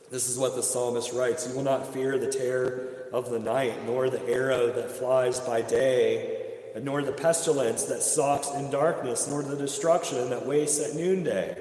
This 0.10 0.30
is 0.30 0.38
what 0.38 0.56
the 0.56 0.64
psalmist 0.64 1.12
writes 1.14 1.48
You 1.48 1.56
will 1.56 1.64
not 1.64 1.94
fear 1.94 2.18
the 2.18 2.32
terror 2.32 3.08
of 3.12 3.30
the 3.30 3.40
night, 3.40 3.86
nor 3.86 4.10
the 4.10 4.24
arrow 4.28 4.72
that 4.72 4.92
flies 4.92 5.40
by 5.40 5.62
day, 5.62 6.52
nor 6.82 7.02
the 7.02 7.12
pestilence 7.12 7.84
that 7.86 8.02
stalks 8.02 8.50
in 8.52 8.72
darkness, 8.72 9.28
nor 9.28 9.44
the 9.44 9.56
destruction 9.56 10.30
that 10.30 10.46
wastes 10.46 10.88
at 10.88 10.96
noonday. 10.96 11.58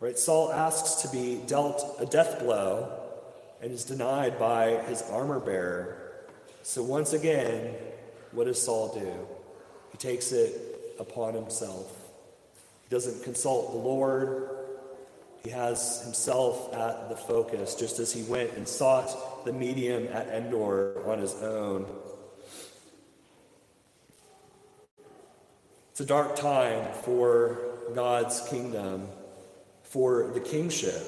Right? 0.00 0.18
Saul 0.18 0.52
asks 0.52 1.02
to 1.02 1.08
be 1.08 1.40
dealt 1.46 1.96
a 2.00 2.06
death 2.06 2.40
blow 2.40 2.98
and 3.60 3.70
is 3.70 3.84
denied 3.84 4.38
by 4.38 4.82
his 4.88 5.02
armor 5.02 5.38
bearer. 5.38 6.12
So 6.64 6.82
once 6.82 7.12
again, 7.12 7.74
what 8.32 8.46
does 8.46 8.60
Saul 8.60 8.92
do? 8.94 9.28
He 9.92 9.98
takes 9.98 10.32
it 10.32 10.96
upon 10.98 11.34
himself. 11.34 11.92
He 12.88 12.94
doesn't 12.94 13.22
consult 13.22 13.72
the 13.72 13.78
Lord. 13.78 14.61
He 15.44 15.50
has 15.50 16.02
himself 16.02 16.72
at 16.72 17.08
the 17.08 17.16
focus, 17.16 17.74
just 17.74 17.98
as 17.98 18.12
he 18.12 18.22
went 18.22 18.52
and 18.52 18.66
sought 18.66 19.44
the 19.44 19.52
medium 19.52 20.06
at 20.12 20.28
Endor 20.28 21.02
on 21.10 21.18
his 21.18 21.34
own. 21.42 21.86
It's 25.90 26.00
a 26.00 26.06
dark 26.06 26.36
time 26.36 26.92
for 27.02 27.58
God's 27.94 28.40
kingdom, 28.48 29.08
for 29.82 30.30
the 30.32 30.40
kingship. 30.40 31.02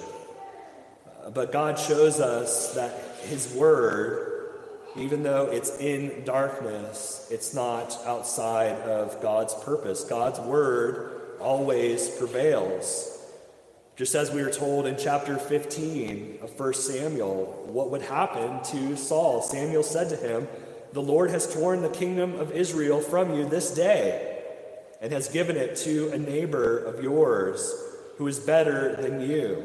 But 1.33 1.53
God 1.53 1.79
shows 1.79 2.21
us 2.21 2.75
that 2.75 2.93
his 3.23 3.55
word, 3.55 4.51
even 4.97 5.23
though 5.23 5.47
it's 5.47 5.79
in 5.79 6.25
darkness, 6.25 7.29
it's 7.31 7.55
not 7.55 7.97
outside 8.05 8.77
of 8.81 9.23
God's 9.23 9.55
purpose. 9.55 10.05
God's 10.05 10.41
word 10.41 11.39
always 11.41 12.09
prevails. 12.11 13.14
Just 13.97 14.17
as 14.17 14.33
we 14.33 14.43
were 14.43 14.51
told 14.51 14.87
in 14.87 14.97
chapter 14.99 15.39
15 15.39 16.39
of 16.43 16.59
1 16.59 16.75
Samuel, 16.75 17.65
what 17.69 17.91
would 17.91 18.03
happen 18.03 18.61
to 18.65 18.97
Saul. 18.97 19.41
Samuel 19.41 19.85
said 19.85 20.09
to 20.09 20.17
him, 20.17 20.49
The 20.93 21.03
Lord 21.03 21.31
has 21.31 21.53
torn 21.53 21.83
the 21.83 21.89
kingdom 21.89 22.35
of 22.41 22.51
Israel 22.51 23.01
from 23.01 23.35
you 23.35 23.49
this 23.49 23.73
day 23.73 24.43
and 25.01 25.13
has 25.13 25.29
given 25.29 25.57
it 25.57 25.77
to 25.77 26.11
a 26.11 26.19
neighbor 26.19 26.79
of 26.79 27.05
yours 27.05 27.73
who 28.17 28.27
is 28.27 28.41
better 28.41 28.97
than 28.97 29.21
you. 29.21 29.65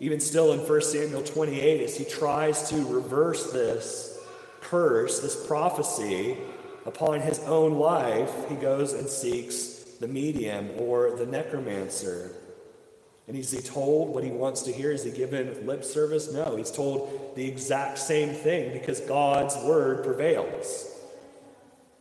Even 0.00 0.18
still 0.18 0.52
in 0.52 0.58
1 0.58 0.82
Samuel 0.82 1.22
28, 1.22 1.82
as 1.82 1.96
he 1.96 2.04
tries 2.04 2.70
to 2.70 2.76
reverse 2.86 3.52
this 3.52 4.18
curse, 4.62 5.20
this 5.20 5.46
prophecy 5.46 6.38
upon 6.86 7.20
his 7.20 7.38
own 7.40 7.74
life, 7.74 8.32
he 8.48 8.56
goes 8.56 8.94
and 8.94 9.08
seeks 9.08 9.84
the 10.00 10.08
medium 10.08 10.70
or 10.76 11.16
the 11.16 11.26
necromancer. 11.26 12.34
And 13.30 13.38
is 13.38 13.52
he 13.52 13.60
told 13.60 14.12
what 14.12 14.24
he 14.24 14.30
wants 14.32 14.62
to 14.62 14.72
hear? 14.72 14.90
Is 14.90 15.04
he 15.04 15.12
given 15.12 15.64
lip 15.64 15.84
service? 15.84 16.32
No, 16.32 16.56
he's 16.56 16.72
told 16.72 17.36
the 17.36 17.46
exact 17.46 17.98
same 17.98 18.30
thing 18.30 18.72
because 18.72 18.98
God's 18.98 19.54
word 19.58 20.02
prevails. 20.02 20.92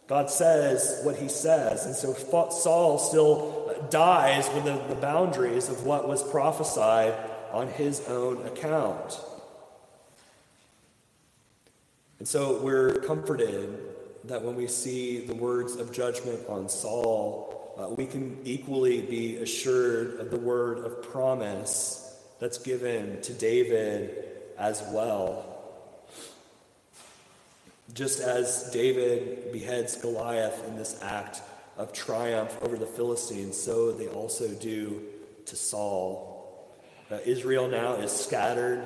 God 0.08 0.32
says 0.32 1.02
what 1.04 1.18
he 1.18 1.30
says. 1.30 1.86
And 1.86 1.94
so 1.94 2.13
Saul 2.15 2.98
still 2.98 3.86
dies 3.92 4.50
within 4.56 4.80
the 4.89 4.96
boundaries 4.96 5.70
of 5.70 5.86
what 5.86 6.08
was 6.08 6.24
prophesied 6.24 7.13
on 7.52 7.68
his 7.68 8.02
own 8.08 8.44
account. 8.48 9.20
And 12.18 12.28
so 12.28 12.60
we're 12.63 13.02
comforted 13.02 13.78
that 14.24 14.42
when 14.42 14.56
we 14.56 14.65
see 14.65 15.20
the 15.28 15.36
words 15.36 15.76
of 15.76 15.92
judgment 15.92 16.39
on 16.50 16.70
Saul, 16.70 17.59
uh, 17.80 17.88
we 17.89 18.06
can 18.06 18.38
equally 18.44 19.02
be 19.02 19.38
assured 19.38 20.20
of 20.20 20.32
the 20.32 20.38
word 20.38 20.80
of 20.80 21.02
promise 21.02 22.18
that's 22.39 22.58
given 22.58 23.22
to 23.22 23.34
David 23.34 24.26
as 24.58 24.84
well. 24.92 25.46
Just 27.94 28.20
as 28.20 28.70
David 28.74 29.54
beheads 29.54 29.96
Goliath 29.96 30.68
in 30.68 30.76
this 30.76 31.00
act 31.02 31.42
of 31.78 31.94
triumph 31.94 32.58
over 32.62 32.78
the 32.78 32.86
Philistines, 32.86 33.58
so 33.58 33.94
they 33.94 34.08
also 34.08 34.50
do 34.50 35.02
to 35.46 35.56
Saul. 35.56 36.76
Uh, 37.10 37.20
Israel 37.26 37.70
now 37.70 37.94
is 37.94 38.12
scattered, 38.12 38.86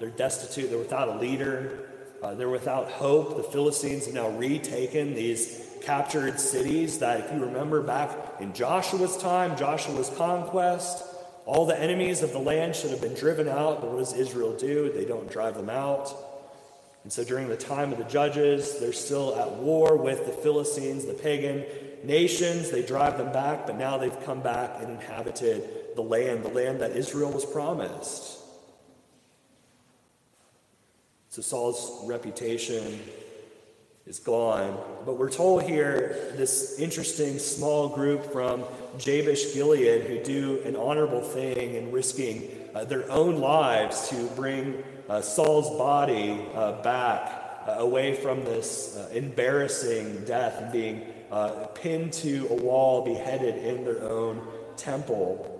they're 0.00 0.10
destitute, 0.10 0.70
they're 0.70 0.78
without 0.78 1.08
a 1.08 1.18
leader. 1.18 1.90
Uh, 2.22 2.32
they're 2.32 2.48
without 2.48 2.90
hope. 2.90 3.36
The 3.36 3.42
Philistines 3.42 4.06
have 4.06 4.14
now 4.14 4.30
retaken 4.30 5.14
these 5.14 5.73
captured 5.84 6.40
cities 6.40 6.98
that, 6.98 7.20
if 7.20 7.32
you 7.32 7.44
remember 7.44 7.82
back 7.82 8.10
in 8.40 8.52
Joshua's 8.52 9.16
time, 9.16 9.56
Joshua's 9.56 10.10
conquest, 10.16 11.04
all 11.46 11.66
the 11.66 11.78
enemies 11.78 12.22
of 12.22 12.32
the 12.32 12.38
land 12.38 12.74
should 12.74 12.90
have 12.90 13.00
been 13.00 13.14
driven 13.14 13.48
out, 13.48 13.80
but 13.80 13.90
what 13.90 13.98
does 13.98 14.14
Israel 14.14 14.56
do? 14.56 14.90
They 14.92 15.04
don't 15.04 15.30
drive 15.30 15.54
them 15.54 15.70
out. 15.70 16.14
And 17.02 17.12
so 17.12 17.22
during 17.22 17.48
the 17.48 17.56
time 17.56 17.92
of 17.92 17.98
the 17.98 18.04
judges, 18.04 18.78
they're 18.80 18.94
still 18.94 19.38
at 19.38 19.50
war 19.56 19.96
with 19.96 20.24
the 20.24 20.32
Philistines, 20.32 21.04
the 21.04 21.12
pagan 21.12 21.64
nations. 22.02 22.70
They 22.70 22.82
drive 22.82 23.18
them 23.18 23.30
back, 23.30 23.66
but 23.66 23.76
now 23.76 23.98
they've 23.98 24.24
come 24.24 24.40
back 24.40 24.76
and 24.80 24.90
inhabited 24.90 25.68
the 25.96 26.02
land, 26.02 26.44
the 26.44 26.48
land 26.48 26.80
that 26.80 26.92
Israel 26.92 27.30
was 27.30 27.44
promised. 27.44 28.38
So 31.28 31.42
Saul's 31.42 32.08
reputation 32.08 33.00
is 34.06 34.18
gone. 34.18 34.78
But 35.06 35.18
we're 35.18 35.30
told 35.30 35.62
here 35.62 36.32
this 36.36 36.78
interesting 36.78 37.38
small 37.38 37.88
group 37.88 38.32
from 38.32 38.64
Jabesh 38.98 39.54
Gilead 39.54 40.02
who 40.02 40.22
do 40.22 40.60
an 40.64 40.76
honorable 40.76 41.22
thing 41.22 41.74
in 41.74 41.90
risking 41.90 42.50
uh, 42.74 42.84
their 42.84 43.10
own 43.10 43.40
lives 43.40 44.08
to 44.10 44.26
bring 44.36 44.82
uh, 45.08 45.22
Saul's 45.22 45.78
body 45.78 46.44
uh, 46.54 46.82
back 46.82 47.62
uh, 47.66 47.76
away 47.78 48.14
from 48.14 48.44
this 48.44 48.96
uh, 48.96 49.08
embarrassing 49.14 50.24
death 50.24 50.60
and 50.60 50.70
being 50.70 51.06
uh, 51.30 51.66
pinned 51.74 52.12
to 52.12 52.46
a 52.50 52.54
wall, 52.54 53.04
beheaded 53.04 53.56
in 53.56 53.84
their 53.84 54.02
own 54.02 54.46
temple. 54.76 55.50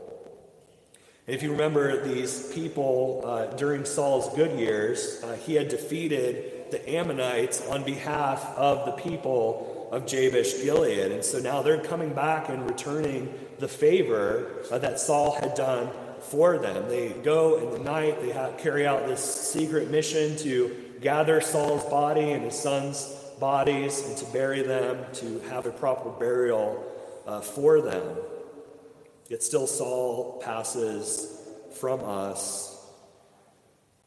If 1.27 1.43
you 1.43 1.53
remember 1.53 2.05
these 2.05 2.53
people 2.53 3.55
during 3.57 3.87
Saul's 3.87 4.35
good 4.37 4.59
years, 4.59 5.25
he 5.47 5.55
had 5.55 5.69
defeated 5.69 6.54
the 6.71 6.89
Ammonites 6.89 7.67
on 7.69 7.85
behalf 7.85 8.45
of 8.57 8.87
the 8.87 8.93
people 8.93 9.89
of 9.93 10.07
Jabesh 10.07 10.63
Gilead. 10.63 11.13
And 11.13 11.25
so 11.25 11.39
now 11.39 11.63
they're 11.63 11.83
coming 11.83 12.13
back 12.13 12.49
and 12.49 12.69
returning 12.69 13.33
the 13.59 13.69
favor 13.69 14.65
uh, 14.71 14.79
that 14.79 14.99
Saul 14.99 15.33
had 15.41 15.55
done 15.55 15.91
for 16.21 16.59
them. 16.59 16.89
They 16.89 17.11
go 17.11 17.59
in 17.59 17.71
the 17.71 17.79
night, 17.79 18.21
they 18.21 18.33
have, 18.33 18.59
carry 18.59 18.87
out 18.87 19.07
this 19.07 19.23
secret 19.23 19.91
mission 19.91 20.37
to 20.39 20.75
gather 21.01 21.41
Saul's 21.41 21.85
body 21.85 22.33
and 22.33 22.45
his 22.45 22.59
son's 22.59 23.05
bodies 23.39 24.01
and 24.07 24.17
to 24.17 24.25
bury 24.27 24.63
them, 24.63 25.05
to 25.15 25.41
have 25.51 25.67
a 25.67 25.71
proper 25.71 26.11
burial 26.11 26.83
uh, 27.27 27.41
for 27.41 27.81
them. 27.81 28.17
Yet 29.29 29.43
still, 29.43 29.67
Saul 29.67 30.41
passes 30.45 31.41
from 31.79 32.05
us. 32.05 32.71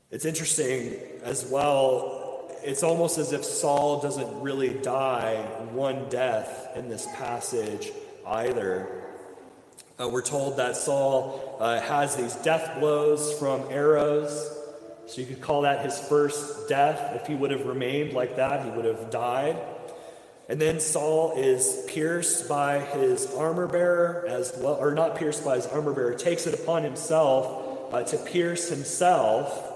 It's 0.09 0.25
interesting 0.25 0.95
as 1.23 1.45
well, 1.45 2.26
it's 2.63 2.83
almost 2.83 3.17
as 3.17 3.33
if 3.33 3.43
Saul 3.43 4.01
doesn't 4.01 4.41
really 4.41 4.73
die 4.73 5.35
one 5.71 6.09
death 6.09 6.69
in 6.75 6.89
this 6.89 7.07
passage 7.15 7.91
either. 8.25 9.03
Uh, 9.99 10.07
we're 10.09 10.21
told 10.21 10.57
that 10.57 10.75
Saul 10.75 11.57
uh, 11.59 11.79
has 11.81 12.15
these 12.15 12.35
death 12.35 12.79
blows 12.79 13.33
from 13.39 13.63
arrows. 13.71 14.53
So 15.07 15.21
you 15.21 15.27
could 15.27 15.41
call 15.41 15.61
that 15.61 15.83
his 15.83 15.97
first 15.97 16.69
death. 16.69 17.15
If 17.15 17.27
he 17.27 17.35
would 17.35 17.51
have 17.51 17.65
remained 17.65 18.13
like 18.13 18.35
that, 18.35 18.65
he 18.65 18.69
would 18.71 18.85
have 18.85 19.09
died. 19.09 19.57
And 20.49 20.61
then 20.61 20.79
Saul 20.79 21.33
is 21.35 21.83
pierced 21.87 22.47
by 22.47 22.79
his 22.79 23.33
armor 23.33 23.67
bearer 23.67 24.25
as 24.27 24.53
well, 24.57 24.75
or 24.75 24.93
not 24.93 25.17
pierced 25.17 25.43
by 25.43 25.55
his 25.55 25.65
armor 25.67 25.93
bearer, 25.93 26.13
takes 26.13 26.47
it 26.47 26.53
upon 26.53 26.83
himself 26.83 27.93
uh, 27.93 28.03
to 28.03 28.17
pierce 28.17 28.69
himself. 28.69 29.66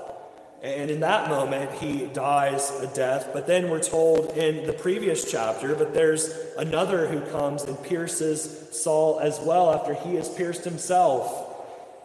And 0.62 0.92
in 0.92 1.00
that 1.00 1.28
moment, 1.28 1.72
he 1.80 2.06
dies 2.08 2.70
a 2.82 2.88
death. 2.94 3.30
But 3.34 3.48
then 3.48 3.70
we're 3.70 3.82
told 3.82 4.38
in 4.38 4.68
the 4.68 4.74
previous 4.74 5.30
chapter, 5.30 5.74
but 5.74 5.94
there's 5.94 6.30
another 6.58 7.08
who 7.08 7.22
comes 7.32 7.64
and 7.64 7.82
pierces 7.84 8.70
Saul 8.72 9.20
as 9.20 9.40
well 9.40 9.74
after 9.74 9.96
he 9.96 10.16
has 10.16 10.30
pierced 10.30 10.64
himself. 10.64 11.48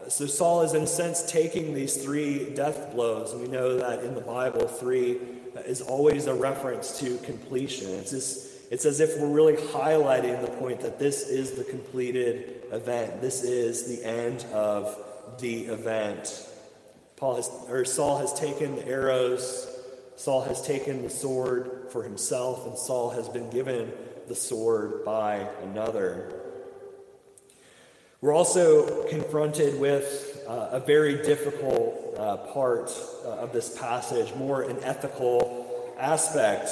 So 0.08 0.26
Saul 0.26 0.62
is, 0.62 0.72
in 0.72 0.82
a 0.82 0.86
sense, 0.86 1.30
taking 1.30 1.74
these 1.74 2.02
three 2.02 2.54
death 2.54 2.92
blows. 2.94 3.34
We 3.34 3.48
know 3.48 3.76
that 3.76 4.04
in 4.04 4.14
the 4.14 4.20
Bible, 4.22 4.68
three 4.68 5.18
is 5.66 5.82
always 5.82 6.26
a 6.26 6.34
reference 6.34 6.98
to 7.00 7.18
completion. 7.18 7.90
It's 7.90 8.10
just 8.10 8.46
it's 8.70 8.84
as 8.84 9.00
if 9.00 9.18
we're 9.18 9.28
really 9.28 9.54
highlighting 9.54 10.40
the 10.40 10.50
point 10.58 10.80
that 10.80 10.98
this 10.98 11.28
is 11.28 11.52
the 11.52 11.64
completed 11.64 12.62
event. 12.72 13.20
This 13.20 13.44
is 13.44 13.86
the 13.86 14.04
end 14.04 14.44
of 14.52 14.96
the 15.38 15.66
event. 15.66 16.48
Paul 17.16 17.36
has, 17.36 17.50
or 17.68 17.84
Saul 17.84 18.18
has 18.18 18.32
taken 18.32 18.76
the 18.76 18.86
arrows. 18.86 19.68
Saul 20.16 20.42
has 20.42 20.62
taken 20.62 21.02
the 21.02 21.10
sword 21.10 21.88
for 21.90 22.02
himself, 22.02 22.66
and 22.66 22.76
Saul 22.78 23.10
has 23.10 23.28
been 23.28 23.50
given 23.50 23.92
the 24.28 24.34
sword 24.34 25.04
by 25.04 25.48
another. 25.62 26.32
We're 28.20 28.34
also 28.34 29.06
confronted 29.08 29.78
with 29.78 30.44
uh, 30.48 30.68
a 30.72 30.80
very 30.80 31.22
difficult 31.22 32.14
uh, 32.18 32.36
part 32.52 32.90
uh, 33.24 33.28
of 33.28 33.52
this 33.52 33.78
passage, 33.78 34.34
more 34.34 34.62
an 34.62 34.78
ethical 34.82 35.94
aspect 35.98 36.68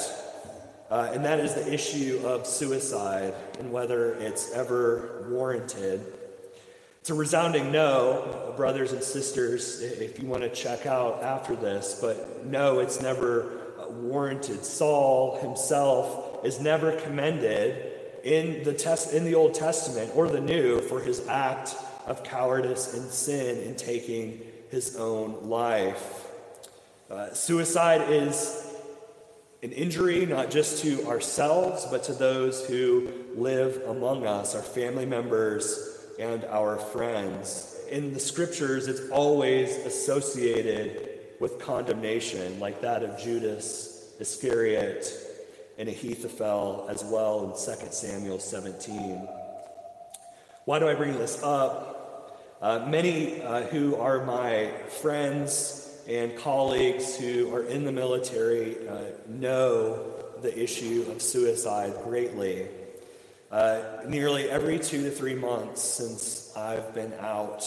uh, 0.91 1.11
and 1.13 1.25
that 1.25 1.41
is 1.41 1.55
the 1.55 1.73
issue 1.73 2.21
of 2.25 2.47
suicide 2.47 3.35
and 3.59 3.73
whether 3.73 4.15
it's 4.15 4.53
ever 4.53 5.25
warranted. 5.29 6.05
It's 7.05 7.11
a 7.11 7.15
resounding 7.15 7.71
no, 7.71 8.55
brothers 8.57 8.93
and 8.93 9.05
sisters, 9.05 9.83
if 9.83 10.23
you 10.23 10.27
want 10.27 10.43
to 10.43 10.49
check 10.49 10.87
out 10.87 11.23
after 11.23 11.55
this, 11.55 11.99
but 12.01 12.47
no, 12.47 12.79
it's 12.79 13.03
never 13.03 13.61
uh, 13.79 13.91
warranted. 13.91 14.65
Saul 14.65 15.39
himself 15.43 16.43
is 16.47 16.61
never 16.61 16.93
commended 16.93 17.93
in 18.23 18.63
the, 18.65 18.73
test, 18.73 19.13
in 19.13 19.25
the 19.25 19.35
Old 19.35 19.53
Testament 19.53 20.13
or 20.15 20.29
the 20.29 20.41
New 20.41 20.81
for 20.81 20.99
his 20.99 21.29
act 21.29 21.77
of 22.07 22.25
cowardice 22.25 22.95
and 22.95 23.11
sin 23.11 23.59
in 23.59 23.77
taking 23.77 24.41
his 24.71 24.97
own 24.97 25.51
life. 25.51 26.27
Uh, 27.11 27.35
suicide 27.35 28.11
is 28.11 28.67
an 29.63 29.73
injury 29.73 30.25
not 30.25 30.51
just 30.51 30.83
to 30.85 31.07
ourselves, 31.07 31.87
but 31.91 32.05
to 32.05 32.15
those 32.15 32.67
who 32.67 33.13
live 33.35 33.83
among 33.89 34.27
us, 34.27 34.55
our 34.55 34.63
family 34.63 35.05
members 35.05 35.94
and 36.19 36.45
our 36.45 36.79
friends. 36.79 37.77
In 37.91 38.13
the 38.13 38.21
scriptures, 38.21 38.87
it's 38.87 39.09
always 39.11 39.77
associated 39.79 41.21
with 41.41 41.59
condemnation, 41.59 42.59
like 42.61 42.81
that 42.81 43.03
of 43.03 43.19
Judas 43.19 44.13
Iscariot 44.21 45.07
and 45.79 45.89
Ahithophel 45.89 46.87
as 46.89 47.05
well 47.05 47.45
in 47.45 47.51
2 47.51 47.87
Samuel 47.91 48.39
17. 48.39 49.29
Why 50.65 50.79
do 50.79 50.89
I 50.89 50.95
bring 50.95 51.19
this 51.19 51.43
up? 51.43 52.41
Uh, 52.63 52.87
many 52.87 53.43
uh, 53.43 53.63
who 53.63 53.97
are 53.97 54.25
my 54.25 54.71
friends 55.01 55.85
and 56.09 56.37
colleagues 56.39 57.17
who 57.17 57.55
are 57.55 57.65
in 57.65 57.85
the 57.85 57.93
military 57.93 58.89
uh, 58.89 59.01
know 59.29 60.15
the 60.43 60.63
issue 60.63 61.05
of 61.11 61.21
suicide 61.21 61.95
greatly. 62.05 62.69
Uh, 63.55 64.01
nearly 64.09 64.51
every 64.51 64.81
two 64.81 65.05
to 65.05 65.13
three 65.13 65.37
months 65.37 65.81
since 65.81 66.53
I've 66.57 66.93
been 66.93 67.13
out, 67.21 67.63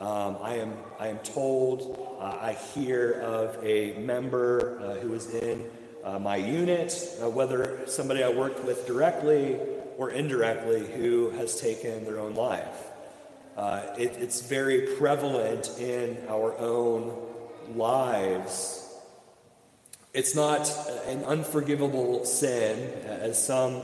um, 0.00 0.36
I, 0.42 0.56
am, 0.56 0.72
I 0.98 1.06
am 1.06 1.18
told, 1.18 2.16
uh, 2.20 2.38
I 2.40 2.54
hear 2.74 3.20
of 3.22 3.56
a 3.64 3.96
member 4.00 4.80
uh, 4.80 4.94
who 4.94 5.14
is 5.14 5.32
in 5.32 5.64
uh, 6.02 6.18
my 6.18 6.34
unit, 6.34 6.92
uh, 7.22 7.30
whether 7.30 7.86
somebody 7.86 8.24
I 8.24 8.30
worked 8.30 8.64
with 8.64 8.84
directly 8.88 9.60
or 9.96 10.10
indirectly, 10.10 10.84
who 10.84 11.30
has 11.30 11.60
taken 11.60 12.04
their 12.04 12.18
own 12.18 12.34
life. 12.34 12.88
It, 13.96 14.16
it's 14.18 14.40
very 14.40 14.96
prevalent 14.96 15.70
in 15.78 16.18
our 16.28 16.58
own 16.58 17.16
lives. 17.76 18.92
It's 20.12 20.34
not 20.34 20.68
an 21.06 21.22
unforgivable 21.22 22.24
sin, 22.24 22.92
as 23.06 23.40
some 23.40 23.82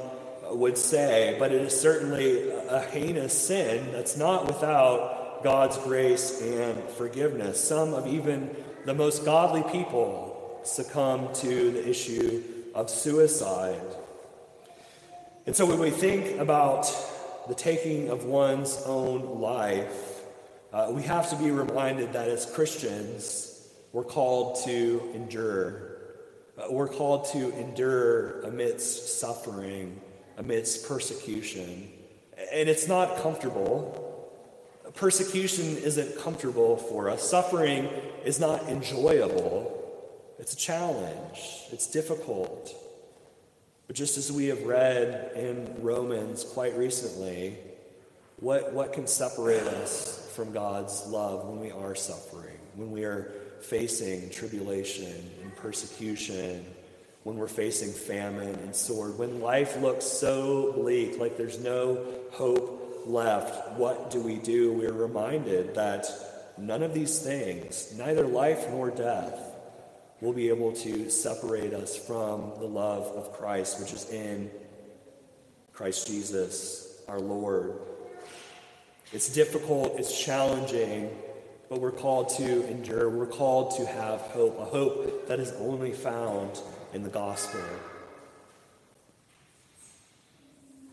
would 0.50 0.78
say, 0.78 1.36
but 1.38 1.52
it 1.52 1.62
is 1.62 1.78
certainly 1.78 2.50
a 2.50 2.80
heinous 2.80 3.32
sin 3.32 3.92
that's 3.92 4.16
not 4.16 4.46
without 4.46 5.42
God's 5.42 5.76
grace 5.78 6.40
and 6.40 6.82
forgiveness. 6.90 7.62
Some 7.62 7.94
of 7.94 8.06
even 8.06 8.54
the 8.84 8.94
most 8.94 9.24
godly 9.24 9.62
people 9.70 10.60
succumb 10.64 11.32
to 11.34 11.70
the 11.70 11.88
issue 11.88 12.42
of 12.74 12.90
suicide. 12.90 13.80
And 15.46 15.54
so 15.54 15.66
when 15.66 15.78
we 15.78 15.90
think 15.90 16.38
about 16.40 16.90
the 17.48 17.54
taking 17.54 18.08
of 18.08 18.24
one's 18.24 18.82
own 18.86 19.40
life, 19.40 20.22
uh, 20.72 20.90
we 20.90 21.02
have 21.02 21.28
to 21.30 21.36
be 21.36 21.50
reminded 21.50 22.14
that 22.14 22.28
as 22.28 22.46
Christians, 22.46 23.68
we're 23.92 24.04
called 24.04 24.64
to 24.64 25.10
endure. 25.14 25.98
Uh, 26.58 26.66
we're 26.70 26.88
called 26.88 27.26
to 27.26 27.56
endure 27.58 28.40
amidst 28.40 29.20
suffering, 29.20 30.00
amidst 30.36 30.88
persecution. 30.88 31.90
And 32.52 32.68
it's 32.68 32.88
not 32.88 33.18
comfortable. 33.18 34.00
Persecution 34.94 35.76
isn't 35.78 36.18
comfortable 36.18 36.76
for 36.76 37.10
us. 37.10 37.28
Suffering 37.28 37.88
is 38.24 38.38
not 38.38 38.68
enjoyable. 38.68 39.80
It's 40.38 40.52
a 40.52 40.56
challenge, 40.56 41.40
it's 41.70 41.86
difficult. 41.86 42.74
But 43.86 43.96
just 43.96 44.18
as 44.18 44.32
we 44.32 44.46
have 44.46 44.62
read 44.62 45.32
in 45.36 45.74
Romans 45.80 46.44
quite 46.44 46.76
recently, 46.76 47.56
what, 48.36 48.72
what 48.72 48.92
can 48.92 49.06
separate 49.06 49.62
us 49.62 50.30
from 50.34 50.52
God's 50.52 51.06
love 51.06 51.46
when 51.46 51.60
we 51.60 51.70
are 51.70 51.94
suffering, 51.94 52.58
when 52.74 52.90
we 52.90 53.04
are 53.04 53.32
facing 53.60 54.30
tribulation 54.30 55.30
and 55.42 55.54
persecution, 55.56 56.64
when 57.24 57.36
we're 57.36 57.48
facing 57.48 57.90
famine 57.90 58.54
and 58.56 58.76
sword, 58.76 59.18
when 59.18 59.40
life 59.40 59.80
looks 59.80 60.04
so 60.04 60.72
bleak, 60.74 61.18
like 61.18 61.36
there's 61.36 61.58
no 61.58 62.06
hope 62.30 63.02
left, 63.06 63.72
what 63.72 64.10
do 64.10 64.20
we 64.20 64.36
do? 64.36 64.72
We're 64.72 64.92
reminded 64.92 65.74
that 65.74 66.06
none 66.58 66.82
of 66.82 66.94
these 66.94 67.18
things, 67.18 67.94
neither 67.96 68.26
life 68.26 68.68
nor 68.70 68.90
death, 68.90 69.38
will 70.20 70.34
be 70.34 70.48
able 70.50 70.72
to 70.72 71.10
separate 71.10 71.72
us 71.72 71.96
from 71.96 72.52
the 72.58 72.66
love 72.66 73.06
of 73.06 73.32
Christ, 73.32 73.80
which 73.80 73.92
is 73.92 74.08
in 74.10 74.50
Christ 75.72 76.06
Jesus, 76.06 77.02
our 77.08 77.20
Lord. 77.20 77.78
It's 79.12 79.28
difficult, 79.28 79.98
it's 79.98 80.22
challenging, 80.22 81.10
but 81.68 81.80
we're 81.80 81.90
called 81.90 82.28
to 82.36 82.66
endure. 82.68 83.08
We're 83.08 83.26
called 83.26 83.76
to 83.76 83.86
have 83.86 84.20
hope, 84.20 84.58
a 84.58 84.64
hope 84.64 85.26
that 85.28 85.40
is 85.40 85.52
only 85.52 85.92
found 85.92 86.60
in 86.94 87.02
the 87.02 87.10
gospel. 87.10 87.60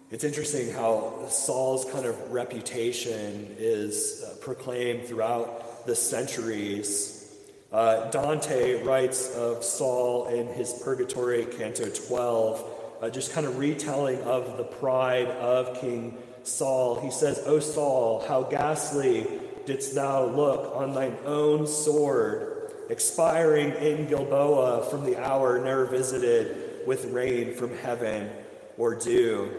It's 0.09 0.25
interesting 0.25 0.73
how 0.73 1.27
Saul's 1.29 1.85
kind 1.85 2.05
of 2.05 2.31
reputation 2.31 3.55
is 3.57 4.25
uh, 4.27 4.35
proclaimed 4.41 5.05
throughout 5.05 5.85
the 5.85 5.95
centuries. 5.95 7.33
Uh, 7.71 8.09
Dante 8.09 8.83
writes 8.83 9.33
of 9.35 9.63
Saul 9.63 10.27
in 10.27 10.47
his 10.47 10.73
Purgatory, 10.83 11.45
Canto 11.45 11.89
12, 11.89 12.65
uh, 13.01 13.09
just 13.09 13.31
kind 13.31 13.47
of 13.47 13.57
retelling 13.57 14.21
of 14.23 14.57
the 14.57 14.65
pride 14.65 15.29
of 15.29 15.79
King 15.79 16.17
Saul. 16.43 16.99
He 16.99 17.11
says, 17.11 17.41
O 17.45 17.59
Saul, 17.59 18.25
how 18.27 18.43
ghastly 18.43 19.25
didst 19.65 19.95
thou 19.95 20.25
look 20.25 20.75
on 20.75 20.93
thine 20.93 21.15
own 21.25 21.67
sword, 21.67 22.50
expiring 22.91 23.71
in 23.71 24.05
Gilboa 24.07 24.85
from 24.89 25.05
the 25.05 25.17
hour 25.17 25.63
ne'er 25.63 25.85
visited 25.85 26.85
with 26.85 27.05
rain 27.05 27.55
from 27.55 27.75
heaven 27.77 28.29
or 28.77 28.95
dew. 28.95 29.49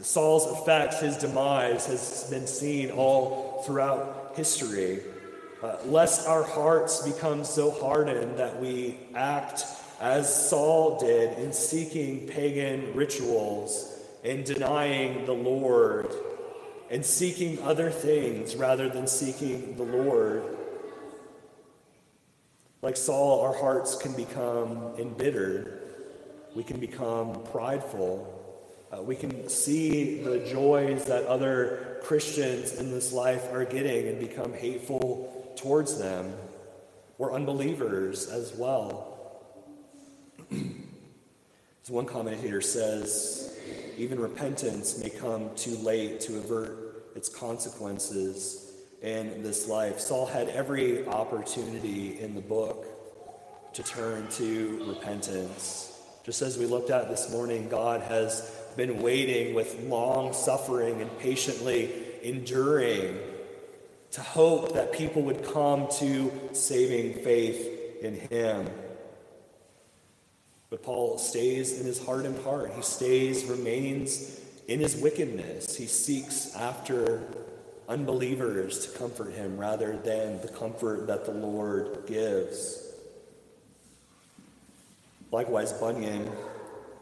Saul's 0.00 0.60
effect, 0.60 0.94
his 0.94 1.16
demise, 1.16 1.86
has 1.86 2.26
been 2.28 2.48
seen 2.48 2.90
all 2.90 3.62
throughout 3.64 4.32
history. 4.34 5.00
Uh, 5.62 5.76
lest 5.84 6.26
our 6.26 6.42
hearts 6.42 7.06
become 7.08 7.44
so 7.44 7.70
hardened 7.70 8.36
that 8.36 8.60
we 8.60 8.98
act 9.14 9.64
as 10.00 10.50
Saul 10.50 10.98
did 10.98 11.38
in 11.38 11.52
seeking 11.52 12.26
pagan 12.26 12.92
rituals 12.94 14.00
and 14.24 14.44
denying 14.44 15.24
the 15.26 15.32
Lord 15.32 16.10
and 16.90 17.06
seeking 17.06 17.62
other 17.62 17.90
things 17.90 18.56
rather 18.56 18.88
than 18.88 19.06
seeking 19.06 19.76
the 19.76 19.84
Lord. 19.84 20.56
Like 22.82 22.96
Saul, 22.96 23.42
our 23.42 23.56
hearts 23.56 23.94
can 23.94 24.12
become 24.14 24.94
embittered. 24.98 25.78
We 26.56 26.64
can 26.64 26.80
become 26.80 27.44
prideful. 27.44 28.26
Uh, 28.92 29.02
we 29.02 29.14
can 29.14 29.48
see 29.48 30.20
the 30.20 30.40
joys 30.40 31.04
that 31.04 31.24
other 31.26 32.00
Christians 32.02 32.72
in 32.72 32.90
this 32.90 33.12
life 33.12 33.52
are 33.52 33.64
getting 33.64 34.08
and 34.08 34.18
become 34.18 34.52
hateful 34.52 35.54
towards 35.56 35.96
them. 35.96 36.34
We're 37.18 37.32
unbelievers 37.32 38.26
as 38.26 38.52
well. 38.56 39.44
As 40.50 41.88
one 41.88 42.06
commentator 42.06 42.60
says, 42.60 43.60
even 43.96 44.18
repentance 44.18 44.98
may 44.98 45.08
come 45.08 45.54
too 45.54 45.76
late 45.76 46.20
to 46.22 46.38
avert 46.38 47.12
its 47.14 47.28
consequences 47.28 48.61
in 49.02 49.42
this 49.42 49.68
life. 49.68 49.98
Saul 50.00 50.26
had 50.26 50.48
every 50.48 51.06
opportunity 51.06 52.20
in 52.20 52.34
the 52.34 52.40
book 52.40 52.86
to 53.74 53.82
turn 53.82 54.28
to 54.28 54.84
repentance. 54.86 55.88
Just 56.24 56.42
as 56.42 56.56
we 56.56 56.66
looked 56.66 56.90
at 56.90 57.08
this 57.08 57.30
morning, 57.30 57.68
God 57.68 58.00
has 58.02 58.50
been 58.76 59.02
waiting 59.02 59.54
with 59.54 59.82
long 59.84 60.32
suffering 60.32 61.00
and 61.00 61.18
patiently 61.18 61.90
enduring 62.22 63.18
to 64.12 64.20
hope 64.20 64.74
that 64.74 64.92
people 64.92 65.22
would 65.22 65.44
come 65.44 65.88
to 65.98 66.30
saving 66.52 67.24
faith 67.24 68.00
in 68.02 68.14
Him. 68.14 68.68
But 70.72 70.82
Paul 70.82 71.18
stays 71.18 71.78
in 71.78 71.84
his 71.84 72.02
hardened 72.02 72.42
heart. 72.44 72.72
He 72.74 72.80
stays, 72.80 73.44
remains 73.44 74.40
in 74.68 74.80
his 74.80 74.96
wickedness. 74.96 75.76
He 75.76 75.86
seeks 75.86 76.56
after 76.56 77.20
unbelievers 77.88 78.86
to 78.86 78.98
comfort 78.98 79.32
him 79.32 79.58
rather 79.58 79.96
than 79.96 80.40
the 80.40 80.48
comfort 80.48 81.06
that 81.06 81.24
the 81.24 81.32
Lord 81.32 82.04
gives. 82.06 82.82
Likewise, 85.30 85.72
Bunyan 85.72 86.30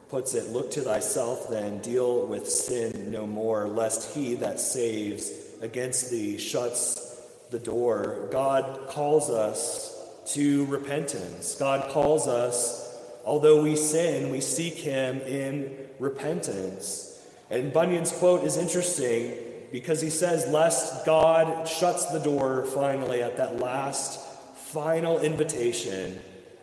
puts 0.08 0.34
it 0.34 0.50
Look 0.50 0.70
to 0.72 0.82
thyself 0.82 1.48
then, 1.50 1.78
deal 1.78 2.26
with 2.26 2.48
sin 2.48 3.10
no 3.10 3.26
more, 3.26 3.68
lest 3.68 4.14
he 4.14 4.34
that 4.36 4.60
saves 4.60 5.30
against 5.60 6.10
thee 6.10 6.38
shuts 6.38 7.20
the 7.50 7.58
door. 7.58 8.28
God 8.30 8.88
calls 8.88 9.30
us 9.30 9.96
to 10.34 10.64
repentance. 10.66 11.56
God 11.56 11.90
calls 11.90 12.28
us 12.28 12.90
Although 13.24 13.62
we 13.62 13.76
sin, 13.76 14.30
we 14.30 14.40
seek 14.40 14.74
him 14.74 15.20
in 15.20 15.76
repentance. 15.98 17.18
And 17.50 17.72
Bunyan's 17.72 18.12
quote 18.12 18.44
is 18.44 18.56
interesting 18.56 19.34
because 19.72 20.00
he 20.00 20.10
says, 20.10 20.46
Lest 20.48 21.06
God 21.06 21.68
shuts 21.68 22.06
the 22.06 22.18
door 22.18 22.64
finally 22.66 23.22
at 23.22 23.36
that 23.36 23.58
last, 23.58 24.20
final 24.56 25.18
invitation 25.18 26.20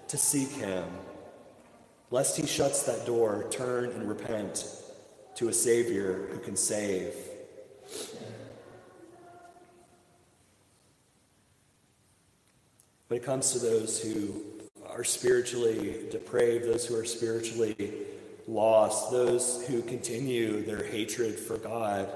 to 0.08 0.18
seek 0.18 0.50
him. 0.50 0.86
Lest 2.10 2.38
he 2.38 2.46
shuts 2.46 2.84
that 2.84 3.06
door, 3.06 3.48
turn 3.50 3.92
and 3.92 4.08
repent 4.08 4.66
to 5.36 5.50
a 5.50 5.54
Savior 5.54 6.28
who 6.32 6.40
can 6.40 6.56
save. 6.56 7.14
When 13.08 13.20
it 13.20 13.24
comes 13.24 13.52
to 13.54 13.60
those 13.60 14.02
who 14.02 14.44
are 14.90 15.04
spiritually 15.04 16.08
depraved, 16.12 16.66
those 16.66 16.86
who 16.86 16.96
are 16.96 17.06
spiritually 17.06 17.94
lost, 18.48 19.12
those 19.12 19.66
who 19.68 19.82
continue 19.82 20.64
their 20.64 20.84
hatred 20.84 21.38
for 21.38 21.58
God, 21.58 22.10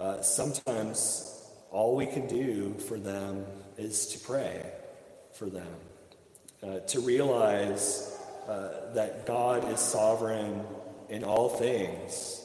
uh, 0.00 0.22
sometimes 0.22 1.30
all 1.70 1.94
we 1.94 2.06
can 2.06 2.26
do 2.26 2.74
for 2.88 2.98
them 2.98 3.44
is 3.76 4.06
to 4.06 4.18
pray 4.18 4.72
for 5.34 5.46
them, 5.46 5.74
uh, 6.62 6.78
to 6.80 7.00
realize 7.00 8.18
uh, 8.48 8.92
that 8.94 9.26
God 9.26 9.70
is 9.70 9.78
sovereign 9.78 10.64
in 11.10 11.22
all 11.22 11.50
things. 11.50 12.40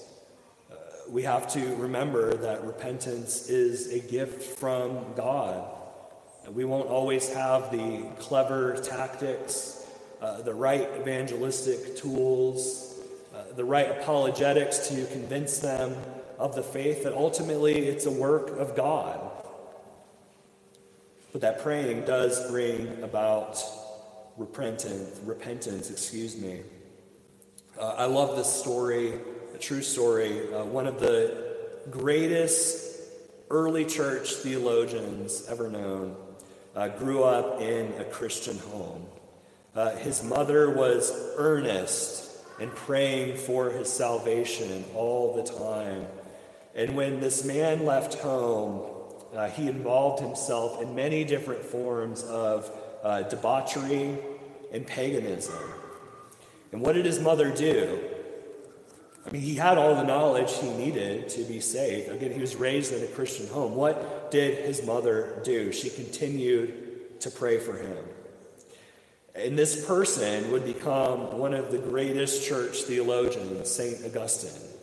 Uh, 0.69 0.75
we 1.09 1.23
have 1.23 1.47
to 1.53 1.75
remember 1.77 2.35
that 2.35 2.63
repentance 2.65 3.49
is 3.49 3.91
a 3.93 3.99
gift 3.99 4.43
from 4.59 5.13
God. 5.15 5.65
We 6.49 6.65
won't 6.65 6.89
always 6.89 7.31
have 7.33 7.71
the 7.71 8.05
clever 8.19 8.77
tactics, 8.83 9.87
uh, 10.21 10.41
the 10.41 10.53
right 10.53 10.89
evangelistic 10.99 11.95
tools, 11.95 12.99
uh, 13.33 13.53
the 13.55 13.65
right 13.65 13.89
apologetics 13.89 14.89
to 14.89 15.05
convince 15.07 15.59
them 15.59 15.95
of 16.37 16.55
the 16.55 16.63
faith 16.63 17.03
that 17.03 17.13
ultimately 17.13 17.87
it's 17.87 18.05
a 18.05 18.11
work 18.11 18.57
of 18.59 18.75
God. 18.75 19.19
But 21.31 21.41
that 21.41 21.61
praying 21.61 22.05
does 22.05 22.49
bring 22.49 23.03
about 23.03 23.61
repentance, 24.37 25.19
repentance, 25.23 25.89
excuse 25.89 26.37
me. 26.37 26.61
Uh, 27.79 27.95
I 27.97 28.05
love 28.05 28.37
this 28.37 28.51
story, 28.51 29.13
a 29.53 29.57
true 29.57 29.81
story. 29.81 30.53
Uh, 30.53 30.63
one 30.63 30.87
of 30.87 30.99
the 30.99 31.55
greatest 31.89 32.85
early 33.49 33.85
church 33.85 34.33
theologians 34.35 35.45
ever 35.47 35.69
known, 35.69 36.15
uh, 36.75 36.87
grew 36.89 37.23
up 37.23 37.61
in 37.61 37.93
a 37.99 38.03
Christian 38.05 38.57
home. 38.57 39.05
Uh, 39.75 39.95
his 39.97 40.23
mother 40.23 40.69
was 40.69 41.11
earnest 41.37 42.31
and 42.59 42.73
praying 42.73 43.37
for 43.37 43.69
his 43.69 43.91
salvation 43.91 44.85
all 44.95 45.35
the 45.35 45.43
time. 45.43 46.05
And 46.75 46.95
when 46.95 47.21
this 47.21 47.45
man 47.45 47.85
left 47.85 48.15
home, 48.15 48.91
uh, 49.33 49.49
he 49.49 49.67
involved 49.67 50.21
himself 50.21 50.81
in 50.81 50.93
many 50.93 51.23
different 51.23 51.63
forms 51.63 52.23
of 52.23 52.69
uh, 53.03 53.23
debauchery 53.23 54.17
and 54.71 54.85
paganism. 54.85 55.57
And 56.71 56.81
what 56.81 56.93
did 56.93 57.05
his 57.05 57.19
mother 57.19 57.51
do? 57.51 57.99
I 59.25 59.31
mean, 59.31 59.41
he 59.41 59.55
had 59.55 59.77
all 59.77 59.95
the 59.95 60.03
knowledge 60.03 60.53
he 60.59 60.69
needed 60.69 61.29
to 61.29 61.43
be 61.43 61.59
saved. 61.59 62.11
Again, 62.11 62.31
he 62.31 62.39
was 62.39 62.55
raised 62.55 62.93
in 62.93 63.03
a 63.03 63.07
Christian 63.07 63.47
home. 63.47 63.73
What 63.73 64.29
did 64.29 64.65
his 64.65 64.85
mother 64.85 65.41
do? 65.43 65.71
She 65.71 65.89
continued 65.89 67.19
to 67.21 67.31
pray 67.31 67.57
for 67.57 67.77
him. 67.77 67.97
And 69.33 69.57
this 69.57 69.85
person 69.85 70.51
would 70.51 70.65
become 70.65 71.39
one 71.39 71.53
of 71.53 71.71
the 71.71 71.77
greatest 71.77 72.45
church 72.47 72.83
theologians, 72.83 73.69
St. 73.69 74.05
Augustine. 74.05 74.74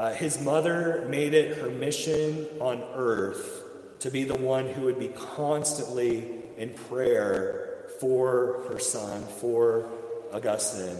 Uh, 0.00 0.14
his 0.14 0.40
mother 0.40 1.04
made 1.10 1.34
it 1.34 1.58
her 1.58 1.68
mission 1.68 2.46
on 2.58 2.82
earth 2.94 3.64
to 3.98 4.10
be 4.10 4.24
the 4.24 4.34
one 4.34 4.66
who 4.66 4.86
would 4.86 4.98
be 4.98 5.08
constantly 5.08 6.26
in 6.56 6.70
prayer 6.70 7.84
for 8.00 8.64
her 8.70 8.78
son, 8.78 9.22
for 9.24 9.90
Augustine. 10.32 10.96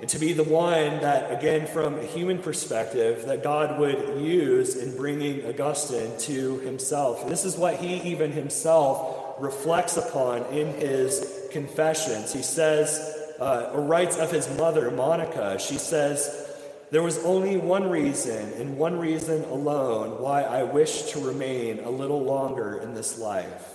And 0.00 0.08
to 0.08 0.18
be 0.18 0.32
the 0.32 0.42
one 0.42 1.00
that, 1.00 1.30
again, 1.30 1.68
from 1.68 1.94
a 1.94 2.02
human 2.02 2.40
perspective, 2.40 3.26
that 3.26 3.44
God 3.44 3.78
would 3.78 4.20
use 4.20 4.74
in 4.74 4.96
bringing 4.96 5.46
Augustine 5.46 6.18
to 6.22 6.58
himself. 6.58 7.22
And 7.22 7.30
this 7.30 7.44
is 7.44 7.56
what 7.56 7.76
he 7.76 8.02
even 8.10 8.32
himself 8.32 9.36
reflects 9.38 9.96
upon 9.96 10.42
in 10.46 10.74
his 10.74 11.46
confessions. 11.52 12.32
He 12.32 12.42
says, 12.42 13.15
uh, 13.40 13.70
or 13.72 13.82
writes 13.82 14.18
of 14.18 14.30
his 14.30 14.48
mother, 14.56 14.90
Monica, 14.90 15.58
she 15.58 15.78
says, 15.78 16.48
There 16.90 17.02
was 17.02 17.22
only 17.24 17.56
one 17.56 17.90
reason, 17.90 18.52
and 18.54 18.78
one 18.78 18.98
reason 18.98 19.44
alone, 19.44 20.22
why 20.22 20.42
I 20.42 20.62
wished 20.62 21.10
to 21.10 21.20
remain 21.20 21.80
a 21.80 21.90
little 21.90 22.22
longer 22.22 22.78
in 22.78 22.94
this 22.94 23.18
life, 23.18 23.68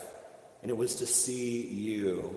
and 0.62 0.70
it 0.70 0.78
was 0.78 0.96
to 0.96 1.06
see 1.06 1.62
you. 1.68 2.36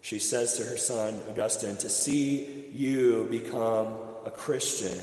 She 0.00 0.18
says 0.18 0.56
to 0.56 0.64
her 0.64 0.76
son, 0.76 1.20
Augustine, 1.28 1.76
to 1.78 1.90
see 1.90 2.66
you 2.72 3.28
become 3.30 3.94
a 4.24 4.30
Christian. 4.30 4.98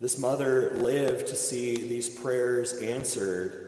This 0.00 0.18
mother 0.18 0.72
lived 0.74 1.28
to 1.28 1.36
see 1.36 1.76
these 1.76 2.08
prayers 2.08 2.72
answered. 2.74 3.63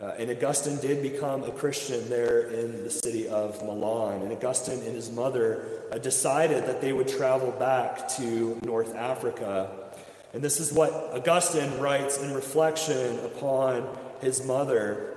Uh, 0.00 0.12
and 0.18 0.30
Augustine 0.30 0.78
did 0.78 1.02
become 1.02 1.44
a 1.44 1.50
Christian 1.50 2.08
there 2.08 2.48
in 2.48 2.84
the 2.84 2.90
city 2.90 3.28
of 3.28 3.62
Milan. 3.62 4.22
And 4.22 4.32
Augustine 4.32 4.82
and 4.82 4.94
his 4.94 5.10
mother 5.10 5.84
uh, 5.92 5.98
decided 5.98 6.64
that 6.66 6.80
they 6.80 6.92
would 6.92 7.08
travel 7.08 7.50
back 7.52 8.08
to 8.16 8.58
North 8.64 8.94
Africa. 8.94 9.70
And 10.32 10.42
this 10.42 10.58
is 10.58 10.72
what 10.72 10.92
Augustine 10.92 11.78
writes 11.78 12.18
in 12.22 12.32
reflection 12.32 13.18
upon 13.26 13.86
his 14.20 14.44
mother 14.46 15.10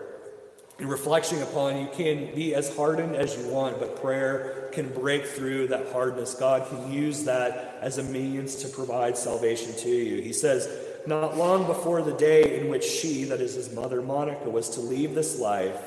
in 0.79 0.87
reflection 0.87 1.41
upon, 1.43 1.79
you 1.79 1.87
can 1.93 2.33
be 2.33 2.55
as 2.55 2.75
hardened 2.75 3.15
as 3.15 3.37
you 3.37 3.47
want, 3.47 3.79
but 3.79 4.01
prayer 4.01 4.69
can 4.73 4.89
break 4.89 5.25
through 5.25 5.67
that 5.67 5.91
hardness. 5.91 6.33
God 6.33 6.67
can 6.67 6.91
use 6.91 7.23
that 7.25 7.77
as 7.79 7.99
a 7.99 8.03
means 8.03 8.55
to 8.55 8.67
provide 8.67 9.15
salvation 9.15 9.73
to 9.77 9.89
you. 9.89 10.21
He 10.21 10.33
says, 10.33 10.67
Not 11.05 11.37
long 11.37 11.67
before 11.67 12.01
the 12.01 12.13
day 12.13 12.59
in 12.59 12.69
which 12.69 12.85
she, 12.85 13.25
that 13.25 13.41
is 13.41 13.55
his 13.55 13.73
mother 13.73 14.01
Monica, 14.01 14.49
was 14.49 14.69
to 14.71 14.79
leave 14.79 15.13
this 15.13 15.37
life, 15.37 15.81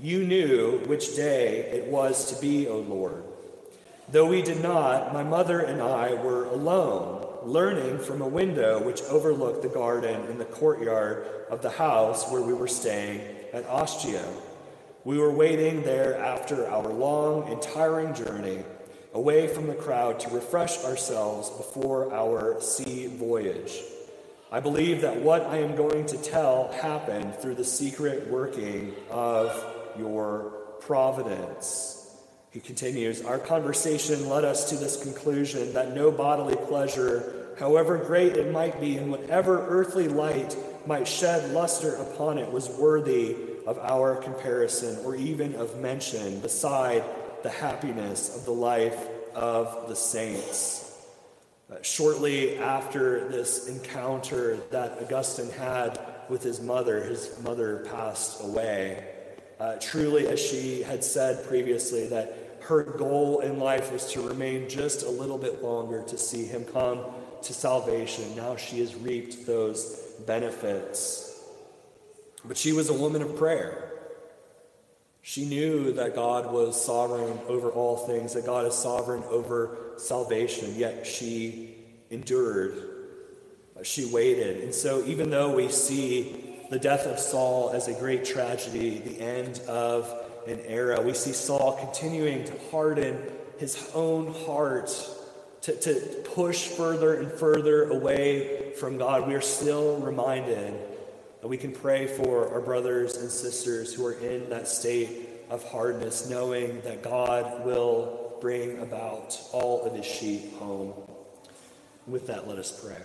you 0.00 0.24
knew 0.24 0.78
which 0.86 1.16
day 1.16 1.58
it 1.58 1.88
was 1.88 2.32
to 2.32 2.40
be, 2.40 2.66
O 2.66 2.78
Lord. 2.78 3.24
Though 4.10 4.26
we 4.26 4.40
did 4.40 4.62
not, 4.62 5.12
my 5.12 5.22
mother 5.22 5.60
and 5.60 5.82
I 5.82 6.14
were 6.14 6.46
alone, 6.46 7.26
learning 7.42 7.98
from 7.98 8.22
a 8.22 8.28
window 8.28 8.82
which 8.82 9.02
overlooked 9.02 9.60
the 9.60 9.68
garden 9.68 10.26
in 10.30 10.38
the 10.38 10.46
courtyard 10.46 11.26
of 11.50 11.60
the 11.60 11.70
house 11.70 12.30
where 12.30 12.40
we 12.40 12.54
were 12.54 12.68
staying 12.68 13.20
at 13.52 13.66
Ostia. 13.66 14.24
We 15.04 15.18
were 15.18 15.30
waiting 15.30 15.82
there 15.82 16.16
after 16.16 16.68
our 16.68 16.88
long 16.88 17.50
and 17.50 17.60
tiring 17.60 18.14
journey 18.14 18.64
away 19.12 19.46
from 19.46 19.66
the 19.66 19.74
crowd 19.74 20.20
to 20.20 20.30
refresh 20.30 20.84
ourselves 20.84 21.50
before 21.50 22.14
our 22.14 22.60
sea 22.62 23.08
voyage. 23.08 23.82
I 24.50 24.60
believe 24.60 25.02
that 25.02 25.16
what 25.16 25.42
I 25.42 25.58
am 25.58 25.76
going 25.76 26.06
to 26.06 26.16
tell 26.16 26.72
happened 26.72 27.34
through 27.34 27.56
the 27.56 27.64
secret 27.64 28.28
working 28.28 28.94
of 29.10 29.52
your 29.98 30.52
providence. 30.80 32.16
He 32.50 32.60
continues, 32.60 33.22
Our 33.22 33.38
conversation 33.38 34.26
led 34.30 34.44
us 34.44 34.70
to 34.70 34.76
this 34.76 35.02
conclusion 35.02 35.74
that 35.74 35.94
no 35.94 36.10
bodily 36.10 36.56
pleasure, 36.56 37.54
however 37.58 37.98
great 37.98 38.38
it 38.38 38.50
might 38.50 38.80
be, 38.80 38.96
and 38.96 39.10
whatever 39.10 39.66
earthly 39.68 40.08
light 40.08 40.56
might 40.86 41.06
shed 41.06 41.52
luster 41.52 41.96
upon 41.96 42.38
it 42.38 42.50
was 42.50 42.70
worthy 42.70 43.36
of 43.66 43.78
our 43.78 44.16
comparison 44.16 45.04
or 45.04 45.14
even 45.14 45.54
of 45.56 45.78
mention 45.78 46.40
beside 46.40 47.04
the 47.42 47.50
happiness 47.50 48.34
of 48.34 48.46
the 48.46 48.52
life 48.52 49.08
of 49.34 49.88
the 49.88 49.94
saints. 49.94 50.87
Uh, 51.70 51.76
shortly 51.82 52.56
after 52.58 53.28
this 53.28 53.68
encounter 53.68 54.56
that 54.70 54.98
Augustine 55.02 55.50
had 55.50 55.98
with 56.30 56.42
his 56.42 56.62
mother, 56.62 57.02
his 57.04 57.38
mother 57.42 57.84
passed 57.90 58.42
away. 58.42 59.04
Uh, 59.60 59.74
truly, 59.80 60.26
as 60.28 60.40
she 60.40 60.82
had 60.82 61.04
said 61.04 61.44
previously, 61.46 62.06
that 62.06 62.58
her 62.60 62.82
goal 62.82 63.40
in 63.40 63.58
life 63.58 63.92
was 63.92 64.10
to 64.12 64.22
remain 64.22 64.68
just 64.68 65.02
a 65.04 65.10
little 65.10 65.36
bit 65.36 65.62
longer 65.62 66.02
to 66.02 66.16
see 66.16 66.44
him 66.46 66.64
come 66.64 67.00
to 67.42 67.52
salvation. 67.52 68.34
Now 68.34 68.56
she 68.56 68.80
has 68.80 68.94
reaped 68.94 69.46
those 69.46 69.96
benefits. 70.26 71.42
But 72.44 72.56
she 72.56 72.72
was 72.72 72.88
a 72.88 72.94
woman 72.94 73.20
of 73.20 73.36
prayer. 73.36 73.87
She 75.28 75.44
knew 75.44 75.92
that 75.92 76.14
God 76.14 76.50
was 76.50 76.82
sovereign 76.82 77.38
over 77.48 77.68
all 77.68 77.98
things, 77.98 78.32
that 78.32 78.46
God 78.46 78.64
is 78.64 78.72
sovereign 78.72 79.22
over 79.28 79.76
salvation, 79.98 80.74
yet 80.74 81.06
she 81.06 81.76
endured. 82.08 82.72
She 83.82 84.06
waited. 84.06 84.64
And 84.64 84.74
so, 84.74 85.04
even 85.04 85.28
though 85.28 85.54
we 85.54 85.68
see 85.68 86.56
the 86.70 86.78
death 86.78 87.04
of 87.04 87.18
Saul 87.18 87.72
as 87.74 87.88
a 87.88 87.92
great 87.92 88.24
tragedy, 88.24 89.00
the 89.00 89.20
end 89.20 89.60
of 89.68 90.10
an 90.46 90.60
era, 90.60 90.98
we 91.02 91.12
see 91.12 91.32
Saul 91.32 91.72
continuing 91.72 92.44
to 92.44 92.54
harden 92.70 93.20
his 93.58 93.90
own 93.94 94.32
heart 94.46 94.90
to, 95.60 95.78
to 95.78 96.22
push 96.34 96.68
further 96.68 97.20
and 97.20 97.30
further 97.32 97.90
away 97.90 98.72
from 98.80 98.96
God, 98.96 99.28
we 99.28 99.34
are 99.34 99.42
still 99.42 99.98
reminded 99.98 100.72
that 101.40 101.48
we 101.48 101.56
can 101.56 101.72
pray 101.72 102.06
for 102.06 102.52
our 102.52 102.60
brothers 102.60 103.16
and 103.16 103.30
sisters 103.30 103.94
who 103.94 104.04
are 104.06 104.14
in 104.14 104.50
that 104.50 104.68
state 104.68 105.28
of 105.50 105.64
hardness, 105.64 106.28
knowing 106.28 106.80
that 106.82 107.02
God 107.02 107.64
will 107.64 108.36
bring 108.40 108.78
about 108.80 109.40
all 109.52 109.84
of 109.84 109.94
his 109.94 110.06
sheep 110.06 110.54
home. 110.58 110.92
With 112.06 112.26
that, 112.28 112.48
let 112.48 112.58
us 112.58 112.72
pray. 112.84 112.96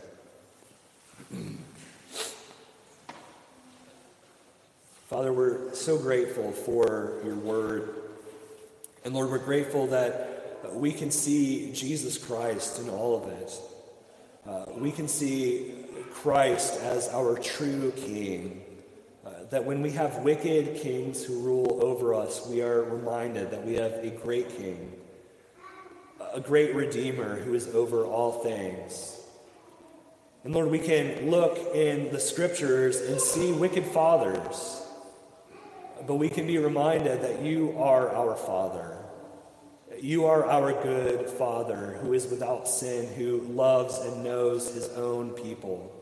Father, 5.08 5.32
we're 5.32 5.74
so 5.76 5.98
grateful 5.98 6.52
for 6.52 7.22
your 7.24 7.36
word. 7.36 7.96
And 9.06 9.14
Lord, 9.14 9.30
we're 9.30 9.38
grateful 9.38 9.88
that 9.88 10.72
we 10.72 10.92
can 10.92 11.12
see 11.12 11.72
Jesus 11.74 12.18
Christ 12.18 12.80
in 12.80 12.90
all 12.90 13.22
of 13.22 13.32
it. 13.32 13.54
Uh, 14.48 14.66
we 14.76 14.92
can 14.92 15.08
see 15.08 15.74
Christ 16.12 16.82
as 16.82 17.08
our 17.10 17.38
true 17.38 17.94
King. 17.96 18.62
Uh, 19.26 19.30
that 19.52 19.64
when 19.64 19.82
we 19.82 19.92
have 19.92 20.18
wicked 20.18 20.76
kings 20.82 21.24
who 21.24 21.40
rule 21.40 21.80
over 21.82 22.14
us, 22.14 22.46
we 22.48 22.62
are 22.62 22.84
reminded 22.84 23.52
that 23.52 23.66
we 23.66 23.76
have 23.76 23.94
a 24.04 24.10
great 24.10 24.50
King, 24.58 24.92
a 26.34 26.42
great 26.42 26.76
Redeemer 26.76 27.40
who 27.40 27.54
is 27.54 27.74
over 27.74 28.06
all 28.06 28.44
things. 28.44 29.22
And 30.44 30.54
Lord, 30.54 30.70
we 30.70 30.80
can 30.80 31.30
look 31.30 31.58
in 31.74 32.12
the 32.12 32.20
scriptures 32.20 33.00
and 33.00 33.22
see 33.22 33.54
wicked 33.54 33.86
fathers, 33.86 34.82
but 36.06 36.16
we 36.16 36.28
can 36.28 36.46
be 36.46 36.58
reminded 36.58 37.22
that 37.22 37.42
you 37.42 37.76
are 37.78 38.14
our 38.14 38.36
Father 38.36 39.03
you 40.04 40.26
are 40.26 40.46
our 40.48 40.74
good 40.84 41.30
Father 41.30 41.98
who 42.02 42.12
is 42.12 42.28
without 42.28 42.68
sin, 42.68 43.08
who 43.14 43.40
loves 43.44 43.98
and 44.00 44.22
knows 44.22 44.74
his 44.74 44.90
own 44.90 45.30
people. 45.30 45.96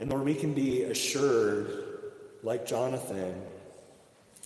And 0.00 0.08
Lord, 0.08 0.24
we 0.24 0.34
can 0.34 0.54
be 0.54 0.84
assured, 0.84 1.68
like 2.42 2.64
Jonathan, 2.64 3.42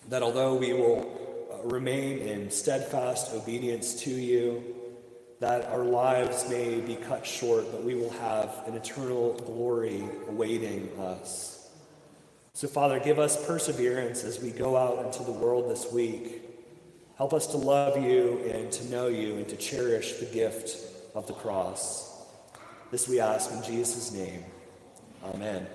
that 0.08 0.24
although 0.24 0.56
we 0.56 0.72
will 0.72 1.48
uh, 1.52 1.68
remain 1.68 2.18
in 2.18 2.50
steadfast 2.50 3.32
obedience 3.32 4.02
to 4.02 4.11
you, 4.11 4.64
that 5.38 5.66
our 5.66 5.84
lives 5.84 6.50
may 6.50 6.80
be 6.80 6.96
cut 6.96 7.24
short, 7.24 7.70
but 7.70 7.84
we 7.84 7.94
will 7.94 8.11
have 8.11 8.64
an 8.66 8.74
eternal 8.74 9.34
glory 9.34 10.02
awaiting 10.26 10.90
us. 10.98 11.70
So, 12.54 12.66
Father, 12.66 12.98
give 12.98 13.20
us 13.20 13.46
perseverance 13.46 14.24
as 14.24 14.40
we 14.40 14.50
go 14.50 14.76
out 14.76 15.06
into 15.06 15.22
the 15.22 15.30
world 15.30 15.70
this 15.70 15.92
week. 15.92 16.49
Help 17.20 17.34
us 17.34 17.48
to 17.48 17.58
love 17.58 18.02
you 18.02 18.40
and 18.50 18.72
to 18.72 18.90
know 18.90 19.08
you 19.08 19.34
and 19.34 19.46
to 19.46 19.54
cherish 19.54 20.14
the 20.14 20.24
gift 20.24 20.78
of 21.14 21.26
the 21.26 21.34
cross. 21.34 22.18
This 22.90 23.06
we 23.08 23.20
ask 23.20 23.52
in 23.52 23.62
Jesus' 23.62 24.10
name. 24.10 24.42
Amen. 25.22 25.66